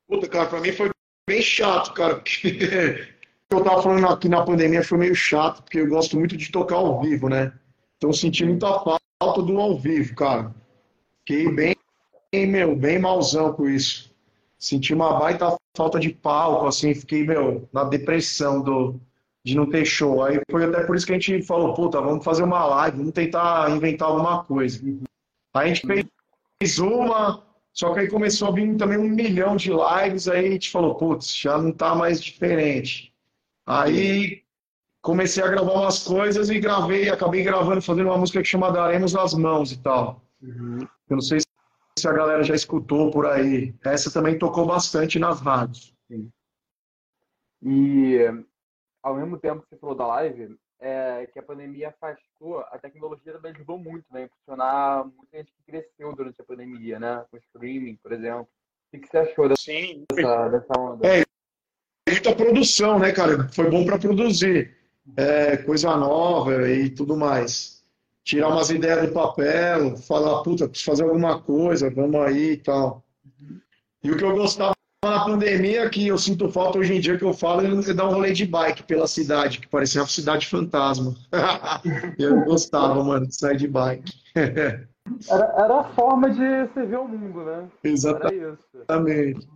Puta, 0.08 0.28
cara, 0.28 0.50
pra 0.50 0.60
mim 0.60 0.74
foi 0.74 0.90
bem 1.30 1.42
chato, 1.42 1.94
cara, 1.94 2.16
porque 2.16 2.58
eu 3.50 3.64
tava 3.64 3.82
falando 3.82 4.08
aqui 4.08 4.28
na 4.28 4.44
pandemia 4.44 4.84
foi 4.84 4.98
meio 4.98 5.16
chato, 5.16 5.64
porque 5.64 5.80
eu 5.80 5.88
gosto 5.88 6.18
muito 6.18 6.36
de 6.36 6.52
tocar 6.52 6.76
ao 6.76 7.02
vivo, 7.02 7.30
né? 7.30 7.58
Então 7.98 8.12
senti 8.12 8.44
muita 8.44 8.68
falta 8.80 9.42
do 9.42 9.58
ao 9.60 9.78
vivo, 9.80 10.14
cara. 10.16 10.54
Fiquei 11.20 11.50
bem 11.50 11.77
meu, 12.46 12.76
bem 12.76 13.00
malzão 13.00 13.54
com 13.54 13.68
isso. 13.68 14.12
Senti 14.60 14.94
uma 14.94 15.20
baita 15.20 15.56
falta 15.76 16.00
de 16.00 16.10
palco, 16.10 16.66
assim, 16.66 16.94
fiquei, 16.96 17.24
meu, 17.24 17.68
na 17.72 17.84
depressão 17.84 18.62
do, 18.62 19.00
de 19.46 19.56
não 19.56 19.70
ter 19.70 19.86
show. 19.86 20.24
Aí 20.24 20.42
foi 20.50 20.66
até 20.66 20.84
por 20.84 20.96
isso 20.96 21.06
que 21.06 21.14
a 21.14 21.20
gente 21.20 21.42
falou, 21.44 21.74
puta, 21.74 22.02
vamos 22.02 22.24
fazer 22.24 22.44
uma 22.44 22.66
live, 22.66 22.98
vamos 22.98 23.14
tentar 23.14 23.70
inventar 23.72 24.10
alguma 24.10 24.44
coisa. 24.44 24.82
Aí 25.54 25.72
a 25.72 25.74
gente 25.74 26.10
fez 26.60 26.80
uma, 26.80 27.44
só 27.72 27.94
que 27.94 28.02
aí 28.02 28.10
começou 28.10 28.50
a 28.50 28.52
vir 28.52 28.76
também 28.76 28.98
um 28.98 29.08
milhão 29.08 29.56
de 29.56 29.70
lives, 29.72 30.28
aí 30.28 30.48
a 30.48 30.52
gente 30.52 30.72
falou, 30.72 30.96
putz, 30.96 31.36
já 31.36 31.58
não 31.58 31.72
tá 31.72 31.94
mais 31.94 32.22
diferente. 32.22 33.14
Aí 33.66 34.42
comecei 35.02 35.44
a 35.44 35.48
gravar 35.48 35.74
umas 35.74 36.04
coisas 36.04 36.50
e 36.50 36.60
gravei, 36.60 37.10
acabei 37.10 37.44
gravando, 37.44 37.82
fazendo 37.82 38.08
uma 38.08 38.18
música 38.18 38.42
que 38.42 38.48
chama 38.48 38.72
Daremos 38.72 39.14
nas 39.14 39.34
Mãos 39.34 39.72
e 39.72 39.78
tal. 39.78 40.22
Uhum. 40.42 40.80
Eu 41.10 41.16
não 41.16 41.22
sei 41.22 41.40
se 42.00 42.08
a 42.08 42.14
galera 42.14 42.44
já 42.44 42.56
escutou 42.56 43.12
por 43.12 43.26
aí. 43.26 43.74
Essa 43.84 44.12
também 44.12 44.38
tocou 44.38 44.66
bastante 44.66 45.20
nas 45.20 45.42
rádios. 45.42 45.94
Sim. 46.08 46.30
E 47.62 48.20
ao 49.04 49.16
mesmo 49.16 49.38
tempo 49.38 49.62
que 49.62 49.70
você 49.70 49.78
falou 49.78 49.96
da 49.96 50.08
live, 50.08 50.58
é, 50.80 51.28
que 51.32 51.40
a 51.40 51.44
pandemia 51.44 51.90
afastou, 51.90 52.60
a 52.60 52.78
tecnologia 52.78 53.34
também 53.34 53.52
ajudou 53.52 53.80
muito, 53.80 54.06
né? 54.12 54.24
Impulsionar 54.24 55.06
muita 55.06 55.38
gente 55.38 55.52
que 55.52 55.64
cresceu 55.64 56.16
durante 56.16 56.42
a 56.42 56.46
pandemia, 56.46 57.00
né? 57.00 57.26
Com 57.32 57.38
streaming, 57.38 57.96
por 57.96 58.12
exemplo. 58.12 58.48
O 58.94 59.00
que 59.00 59.08
você 59.08 59.18
achou 59.18 59.50
dessa, 59.50 59.62
Sim. 59.62 60.06
dessa, 60.14 60.50
dessa 60.50 60.80
onda? 60.80 61.08
É, 61.08 61.24
muita 62.10 62.36
produção, 62.36 63.00
né, 63.00 63.12
cara? 63.12 63.50
Foi 63.50 63.70
bom 63.70 63.86
para 63.86 63.98
produzir 63.98 64.78
é, 65.16 65.58
coisa 65.58 65.96
nova 65.98 66.70
e 66.70 66.90
tudo 66.90 67.18
mais 67.18 67.77
tirar 68.28 68.50
umas 68.50 68.70
ideias 68.70 69.08
do 69.08 69.14
papel, 69.14 69.96
falar, 69.96 70.44
puta, 70.44 70.68
preciso 70.68 70.92
fazer 70.92 71.04
alguma 71.04 71.42
coisa, 71.42 71.90
vamos 71.90 72.20
aí 72.20 72.52
e 72.52 72.58
tal. 72.58 73.02
E 74.04 74.12
o 74.12 74.18
que 74.18 74.24
eu 74.24 74.36
gostava 74.36 74.74
na 75.06 75.24
pandemia, 75.24 75.90
que 75.90 76.06
eu 76.06 76.18
sinto 76.18 76.52
falta 76.52 76.78
hoje 76.78 76.94
em 76.94 77.00
dia, 77.00 77.18
que 77.18 77.24
eu 77.24 77.34
falo, 77.34 77.62
é 77.62 77.94
dar 77.94 78.10
um 78.10 78.14
rolê 78.14 78.34
de 78.34 78.46
bike 78.46 78.84
pela 78.84 79.08
cidade, 79.08 79.62
que 79.62 79.68
parecia 79.70 80.02
uma 80.02 80.08
cidade 80.08 80.46
fantasma. 80.46 81.16
eu 82.20 82.44
gostava, 82.44 83.02
mano, 83.02 83.28
de 83.28 83.34
sair 83.34 83.56
de 83.56 83.68
bike. 83.68 84.12
era, 84.36 85.46
era 85.58 85.80
a 85.80 85.84
forma 85.94 86.30
de 86.30 86.68
você 86.68 86.86
ver 86.86 87.00
o 87.00 87.08
mundo, 87.08 87.46
né? 87.46 87.70
Exatamente. 87.82 89.48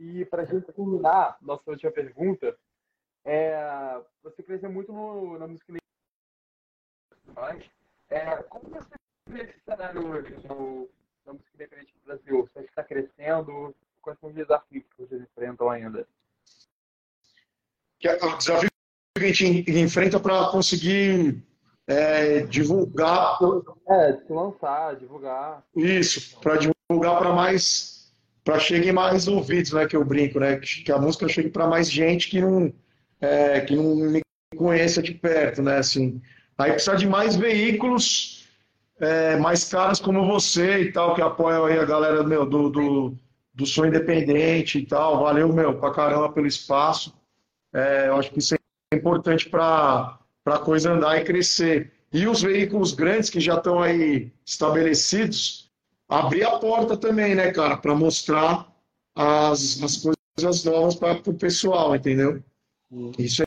e 0.00 0.24
para 0.24 0.44
gente 0.46 0.66
terminar, 0.72 1.36
nossa 1.40 1.70
última 1.70 1.92
pergunta, 1.92 2.56
é, 3.24 4.00
você 4.24 4.42
cresceu 4.42 4.72
muito 4.72 4.92
no, 4.92 5.38
na 5.38 5.46
música 5.46 5.79
é, 8.10 8.36
como 8.48 8.68
você 8.70 8.88
vê 9.28 9.42
esse 9.42 9.60
cenário 9.64 10.06
hoje 10.06 10.34
no, 10.48 10.88
na 11.24 11.32
música 11.32 11.50
independente 11.54 11.94
do 11.94 12.06
Brasil? 12.06 12.48
Você 12.52 12.60
está 12.60 12.82
crescendo? 12.82 13.74
Quais 14.02 14.18
são 14.18 14.30
os 14.30 14.34
desafios 14.34 14.84
que 14.84 15.02
vocês 15.02 15.22
enfrentam 15.22 15.70
ainda? 15.70 16.06
O 18.22 18.36
desafio 18.36 18.70
que 19.16 19.24
a 19.24 19.32
gente 19.32 19.70
enfrenta 19.70 20.18
para 20.18 20.48
conseguir 20.50 21.42
é, 21.86 22.40
divulgar. 22.40 23.38
É, 23.88 24.12
se 24.14 24.32
lançar, 24.32 24.96
divulgar. 24.96 25.62
Isso, 25.76 26.38
para 26.40 26.56
divulgar 26.56 27.18
para 27.18 27.32
mais. 27.32 28.12
para 28.42 28.58
chegar 28.58 28.92
mais 28.92 29.28
ouvidos, 29.28 29.72
né? 29.72 29.86
Que 29.86 29.96
eu 29.96 30.04
brinco, 30.04 30.40
né? 30.40 30.56
Que 30.56 30.90
a 30.90 30.98
música 30.98 31.28
chegue 31.28 31.50
para 31.50 31.66
mais 31.66 31.90
gente 31.90 32.30
que 32.30 32.40
não, 32.40 32.72
é, 33.20 33.60
que 33.60 33.76
não 33.76 33.94
me 33.96 34.22
conheça 34.56 35.02
de 35.02 35.12
perto, 35.12 35.62
né? 35.62 35.78
Assim, 35.78 36.22
Aí 36.60 36.72
precisa 36.72 36.96
de 36.96 37.08
mais 37.08 37.36
veículos 37.36 38.40
é, 39.00 39.36
mais 39.36 39.64
caras 39.64 39.98
como 39.98 40.26
você 40.26 40.82
e 40.82 40.92
tal, 40.92 41.14
que 41.14 41.22
apoiam 41.22 41.64
aí 41.64 41.78
a 41.78 41.84
galera 41.84 42.22
meu, 42.22 42.44
do, 42.44 42.68
do, 42.68 43.14
do 43.54 43.66
som 43.66 43.86
independente 43.86 44.78
e 44.78 44.86
tal. 44.86 45.20
Valeu, 45.20 45.50
meu, 45.52 45.78
pra 45.78 45.90
caramba 45.90 46.30
pelo 46.30 46.46
espaço. 46.46 47.14
É, 47.72 48.08
eu 48.08 48.16
acho 48.16 48.30
que 48.30 48.40
isso 48.40 48.54
é 48.54 48.96
importante 48.96 49.48
para 49.48 50.18
a 50.44 50.58
coisa 50.58 50.92
andar 50.92 51.18
e 51.18 51.24
crescer. 51.24 51.92
E 52.12 52.26
os 52.26 52.42
veículos 52.42 52.92
grandes 52.92 53.30
que 53.30 53.40
já 53.40 53.54
estão 53.54 53.80
aí 53.80 54.30
estabelecidos, 54.44 55.70
abrir 56.08 56.44
a 56.44 56.58
porta 56.58 56.96
também, 56.96 57.34
né, 57.34 57.52
cara, 57.52 57.76
para 57.76 57.94
mostrar 57.94 58.70
as, 59.14 59.80
as 59.82 59.96
coisas 59.96 60.64
novas 60.64 60.96
para 60.96 61.18
o 61.24 61.34
pessoal, 61.34 61.94
entendeu? 61.94 62.42
Isso 63.16 63.44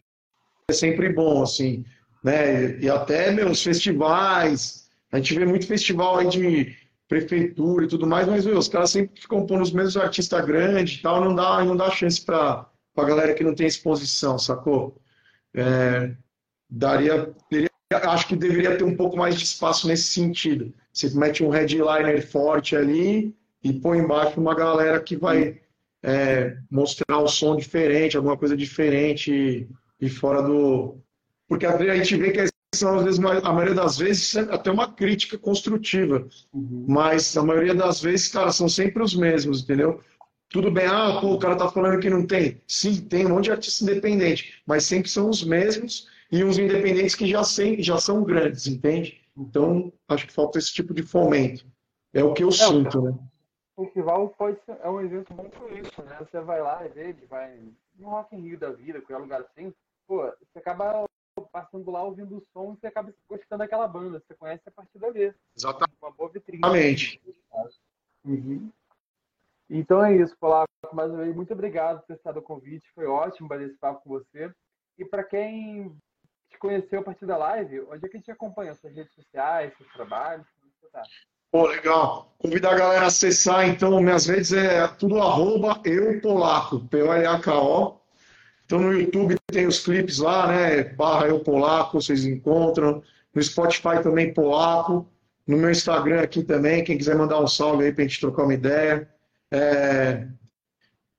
é 0.69 0.73
sempre 0.73 1.12
bom, 1.12 1.43
assim, 1.43 1.84
né? 2.23 2.79
E 2.79 2.89
até 2.89 3.31
meus 3.31 3.62
festivais, 3.62 4.89
a 5.12 5.17
gente 5.17 5.36
vê 5.36 5.45
muito 5.45 5.67
festival 5.67 6.17
aí 6.17 6.29
de 6.29 6.75
prefeitura 7.07 7.86
e 7.86 7.88
tudo 7.88 8.07
mais, 8.07 8.27
mas 8.27 8.45
meu, 8.45 8.57
os 8.57 8.67
caras 8.67 8.91
sempre 8.91 9.19
ficam 9.19 9.45
pondo 9.45 9.62
os 9.62 9.71
mesmos 9.71 9.97
artistas 9.97 10.43
grandes 10.45 10.97
e 10.97 11.01
tal, 11.01 11.23
não 11.23 11.36
dá, 11.36 11.63
não 11.63 11.75
dá 11.75 11.91
chance 11.91 12.19
para 12.19 12.65
a 12.95 13.03
galera 13.03 13.33
que 13.33 13.43
não 13.43 13.53
tem 13.53 13.67
exposição, 13.67 14.39
sacou? 14.39 14.99
É, 15.53 16.15
daria, 16.69 17.31
teria, 17.49 17.69
acho 17.91 18.27
que 18.27 18.36
deveria 18.36 18.75
ter 18.77 18.83
um 18.83 18.95
pouco 18.95 19.15
mais 19.15 19.36
de 19.36 19.43
espaço 19.43 19.88
nesse 19.88 20.05
sentido. 20.05 20.73
Você 20.91 21.09
mete 21.12 21.43
um 21.43 21.49
headliner 21.49 22.25
forte 22.27 22.75
ali 22.75 23.36
e 23.63 23.73
põe 23.73 23.99
embaixo 23.99 24.39
uma 24.39 24.55
galera 24.55 24.99
que 24.99 25.15
vai 25.15 25.62
é, 26.01 26.57
mostrar 26.69 27.19
um 27.19 27.27
som 27.27 27.55
diferente, 27.55 28.17
alguma 28.17 28.38
coisa 28.38 28.57
diferente 28.57 29.31
e, 29.31 29.69
e 30.05 30.09
fora 30.09 30.41
do. 30.41 30.97
Porque 31.47 31.65
a 31.65 31.95
gente 31.95 32.15
vê 32.17 32.32
que 32.32 32.53
são, 32.75 32.97
às 32.97 33.03
vezes, 33.03 33.19
a 33.19 33.53
maioria 33.53 33.75
das 33.75 33.97
vezes, 33.97 34.36
até 34.36 34.71
uma 34.71 34.91
crítica 34.91 35.38
construtiva. 35.38 36.27
Uhum. 36.53 36.86
Mas 36.88 37.36
a 37.38 37.43
maioria 37.43 37.75
das 37.75 38.01
vezes, 38.01 38.29
cara, 38.29 38.51
são 38.51 38.67
sempre 38.67 39.03
os 39.03 39.15
mesmos, 39.15 39.62
entendeu? 39.62 40.01
Tudo 40.49 40.71
bem, 40.71 40.86
ah, 40.86 41.19
pô, 41.19 41.34
o 41.34 41.39
cara 41.39 41.56
tá 41.56 41.69
falando 41.69 41.99
que 41.99 42.10
não 42.10 42.25
tem. 42.25 42.62
Sim, 42.67 43.01
tem 43.01 43.25
um 43.25 43.29
monte 43.29 43.45
de 43.45 43.51
artista 43.51 43.84
independente, 43.84 44.62
mas 44.67 44.86
sempre 44.86 45.10
são 45.10 45.29
os 45.29 45.43
mesmos 45.43 46.08
e 46.32 46.43
os 46.43 46.58
independentes 46.58 47.15
que 47.15 47.27
já, 47.27 47.43
sem, 47.43 47.82
já 47.82 47.97
são 47.97 48.23
grandes, 48.23 48.67
entende? 48.67 49.21
Então, 49.36 49.91
acho 50.08 50.27
que 50.27 50.34
falta 50.34 50.60
esse 50.60 50.71
tipo 50.71 50.93
de 50.93 51.01
fomento. 51.01 51.65
É 52.13 52.23
o 52.23 52.34
que 52.34 52.43
eu 52.43 52.49
é, 52.49 52.51
sinto, 52.51 53.01
né? 53.01 53.17
O 53.75 53.86
festival 53.86 54.29
pode 54.29 54.60
ser, 54.63 54.77
é 54.84 54.89
um 54.89 55.01
evento 55.01 55.34
muito 55.34 55.58
isso, 55.73 56.03
né? 56.03 56.17
Você 56.19 56.39
vai 56.41 56.62
lá, 56.62 56.84
às 56.84 56.93
vai 57.27 57.60
no 57.97 58.10
Rock 58.10 58.36
in 58.36 58.41
Rio 58.41 58.60
da 58.60 58.71
vida, 58.71 59.01
qualquer 59.01 59.17
lugar 59.17 59.41
assim, 59.41 59.73
pô, 60.08 60.21
você 60.21 60.60
acaba 60.60 61.06
passando 61.53 61.91
lá 61.91 62.01
ouvindo 62.01 62.37
o 62.37 62.43
som, 62.51 62.75
você 62.75 62.87
acaba 62.87 63.13
gostando 63.29 63.59
daquela 63.59 63.87
banda, 63.87 64.19
você 64.19 64.33
conhece 64.33 64.63
a 64.65 64.71
partir 64.71 64.97
dali. 64.97 65.31
Exatamente. 65.55 65.97
Uma 66.01 66.11
boa 66.11 66.29
vitrine. 66.31 66.59
Exatamente. 66.65 67.21
Uhum. 68.25 68.71
Então 69.69 70.03
é 70.03 70.15
isso, 70.15 70.35
Polaco. 70.37 70.67
Mais 70.91 71.11
uma 71.11 71.19
vez, 71.19 71.35
muito 71.35 71.53
obrigado 71.53 71.99
por 71.99 72.07
ter 72.07 72.15
estado 72.15 72.39
o 72.39 72.41
convite. 72.41 72.91
Foi 72.95 73.05
ótimo 73.05 73.47
bater 73.47 73.67
esse 73.67 73.77
papo 73.77 74.01
com 74.03 74.09
você. 74.09 74.51
E 74.97 75.05
para 75.05 75.23
quem 75.23 75.95
te 76.49 76.57
conheceu 76.57 77.01
a 77.01 77.03
partir 77.03 77.27
da 77.27 77.37
live, 77.37 77.81
onde 77.81 78.05
é 78.05 78.09
que 78.09 78.17
a 78.17 78.19
gente 78.19 78.31
acompanha? 78.31 78.73
Suas 78.73 78.95
redes 78.95 79.13
sociais, 79.13 79.73
seus 79.77 79.91
trabalhos? 79.93 80.47
Como 80.59 80.71
você 80.81 80.87
tá? 80.89 81.03
Pô, 81.51 81.67
legal. 81.67 82.33
Convidar 82.39 82.73
a 82.73 82.77
galera 82.77 83.03
a 83.05 83.07
acessar, 83.07 83.67
então, 83.69 84.01
minhas 84.01 84.25
redes 84.25 84.51
é 84.51 84.87
tudo 84.87 85.21
arroba 85.21 85.79
eu 85.85 86.19
polaco, 86.19 86.79
P-O-L-A-K-O. 86.87 88.02
Então 88.73 88.86
no 88.86 88.99
YouTube 88.99 89.36
tem 89.51 89.67
os 89.67 89.81
clipes 89.81 90.17
lá, 90.17 90.47
né? 90.47 90.83
Barra 90.83 91.27
eu 91.27 91.39
polaco, 91.39 92.01
vocês 92.01 92.25
encontram. 92.25 93.03
No 93.31 93.43
Spotify 93.43 94.01
também 94.01 94.33
polaco. 94.33 95.07
No 95.45 95.57
meu 95.57 95.69
Instagram 95.69 96.21
aqui 96.21 96.41
também, 96.41 96.83
quem 96.83 96.97
quiser 96.97 97.15
mandar 97.15 97.39
um 97.39 97.45
salve 97.45 97.86
aí 97.86 97.93
pra 97.93 98.03
gente 98.03 98.19
trocar 98.19 98.45
uma 98.45 98.53
ideia. 98.55 99.07
É... 99.51 100.27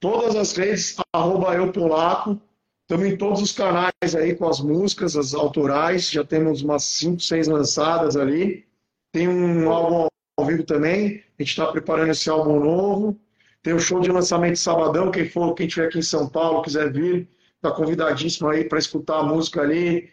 Todas 0.00 0.34
as 0.34 0.52
redes, 0.56 0.96
arroba 1.12 1.54
eu 1.54 1.70
polaco. 1.70 2.40
Estamos 2.82 3.06
em 3.06 3.16
todos 3.16 3.40
os 3.40 3.52
canais 3.52 4.16
aí 4.18 4.34
com 4.34 4.48
as 4.48 4.58
músicas, 4.58 5.16
as 5.16 5.32
autorais. 5.32 6.10
Já 6.10 6.24
temos 6.24 6.60
umas 6.60 6.82
5, 6.82 7.20
6 7.20 7.46
lançadas 7.46 8.16
ali. 8.16 8.66
Tem 9.12 9.28
um 9.28 9.70
álbum 9.70 10.08
ao 10.36 10.44
vivo 10.44 10.64
também. 10.64 11.22
A 11.38 11.42
gente 11.42 11.50
está 11.50 11.68
preparando 11.68 12.10
esse 12.10 12.28
álbum 12.28 12.58
novo. 12.58 13.16
Tem 13.62 13.72
o 13.72 13.78
show 13.78 14.00
de 14.00 14.10
lançamento 14.10 14.54
de 14.54 14.58
sabadão. 14.58 15.12
Quem 15.12 15.28
for, 15.28 15.54
quem 15.54 15.68
estiver 15.68 15.86
aqui 15.86 16.00
em 16.00 16.02
São 16.02 16.28
Paulo, 16.28 16.60
quiser 16.60 16.92
vir, 16.92 17.28
está 17.64 17.72
convidadíssimo 17.74 18.48
aí 18.48 18.68
para 18.68 18.79
escutar 18.79 19.20
a 19.20 19.22
música 19.22 19.62
ali. 19.62 20.12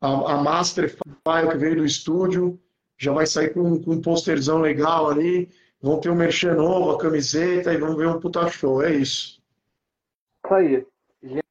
A, 0.00 0.34
a 0.34 0.36
Master 0.36 0.88
File 0.88 1.50
que 1.50 1.58
veio 1.58 1.76
do 1.76 1.84
estúdio. 1.84 2.60
Já 2.96 3.12
vai 3.12 3.26
sair 3.26 3.52
com, 3.52 3.82
com 3.82 3.90
um 3.92 4.00
posterzão 4.00 4.60
legal 4.60 5.10
ali. 5.10 5.50
Vão 5.80 6.00
ter 6.00 6.10
um 6.10 6.14
merchan 6.14 6.54
novo, 6.54 6.92
a 6.92 6.98
camiseta 6.98 7.72
e 7.72 7.76
vamos 7.76 7.96
ver 7.96 8.06
um 8.06 8.20
puta 8.20 8.48
show. 8.48 8.82
É 8.82 8.94
isso. 8.94 9.42
Isso 10.44 10.54
aí. 10.54 10.86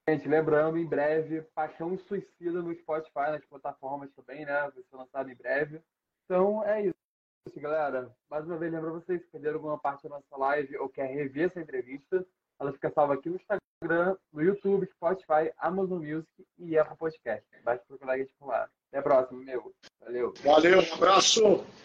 Gente, 0.07 0.27
lembrando, 0.27 0.77
em 0.77 0.85
breve, 0.85 1.41
Paixão 1.55 1.97
Suicida 1.97 2.61
no 2.61 2.73
Spotify, 2.75 3.31
nas 3.31 3.45
plataformas 3.45 4.09
também, 4.13 4.45
né? 4.45 4.53
Vai 4.73 4.83
ser 4.83 4.95
lançado 4.95 5.29
em 5.29 5.35
breve. 5.35 5.81
Então, 6.25 6.63
é 6.65 6.87
isso 6.87 6.93
galera. 7.57 8.09
Mais 8.29 8.45
uma 8.45 8.57
vez, 8.57 8.71
lembro 8.71 8.93
vocês 8.93 9.21
que 9.21 9.31
perderam 9.31 9.55
alguma 9.55 9.77
parte 9.77 10.03
da 10.03 10.09
nossa 10.09 10.37
live 10.37 10.77
ou 10.77 10.89
quer 10.89 11.07
rever 11.07 11.47
essa 11.47 11.59
entrevista, 11.59 12.25
ela 12.59 12.71
fica 12.71 12.91
salva 12.91 13.13
aqui 13.13 13.29
no 13.29 13.39
Instagram, 13.83 14.15
no 14.31 14.41
YouTube, 14.41 14.87
Spotify, 14.95 15.51
Amazon 15.59 15.99
Music 15.99 16.27
e 16.57 16.77
Apple 16.77 16.97
Podcast. 16.97 17.43
Basta 17.63 17.83
procurar 17.87 18.13
a 18.13 18.17
gente 18.17 18.33
por 18.39 18.47
lá. 18.47 18.67
Até 18.87 18.99
a 18.99 19.01
próxima, 19.01 19.43
meu. 19.43 19.73
Valeu. 20.01 20.33
Valeu, 20.43 20.79
um 20.79 20.93
abraço. 20.93 21.65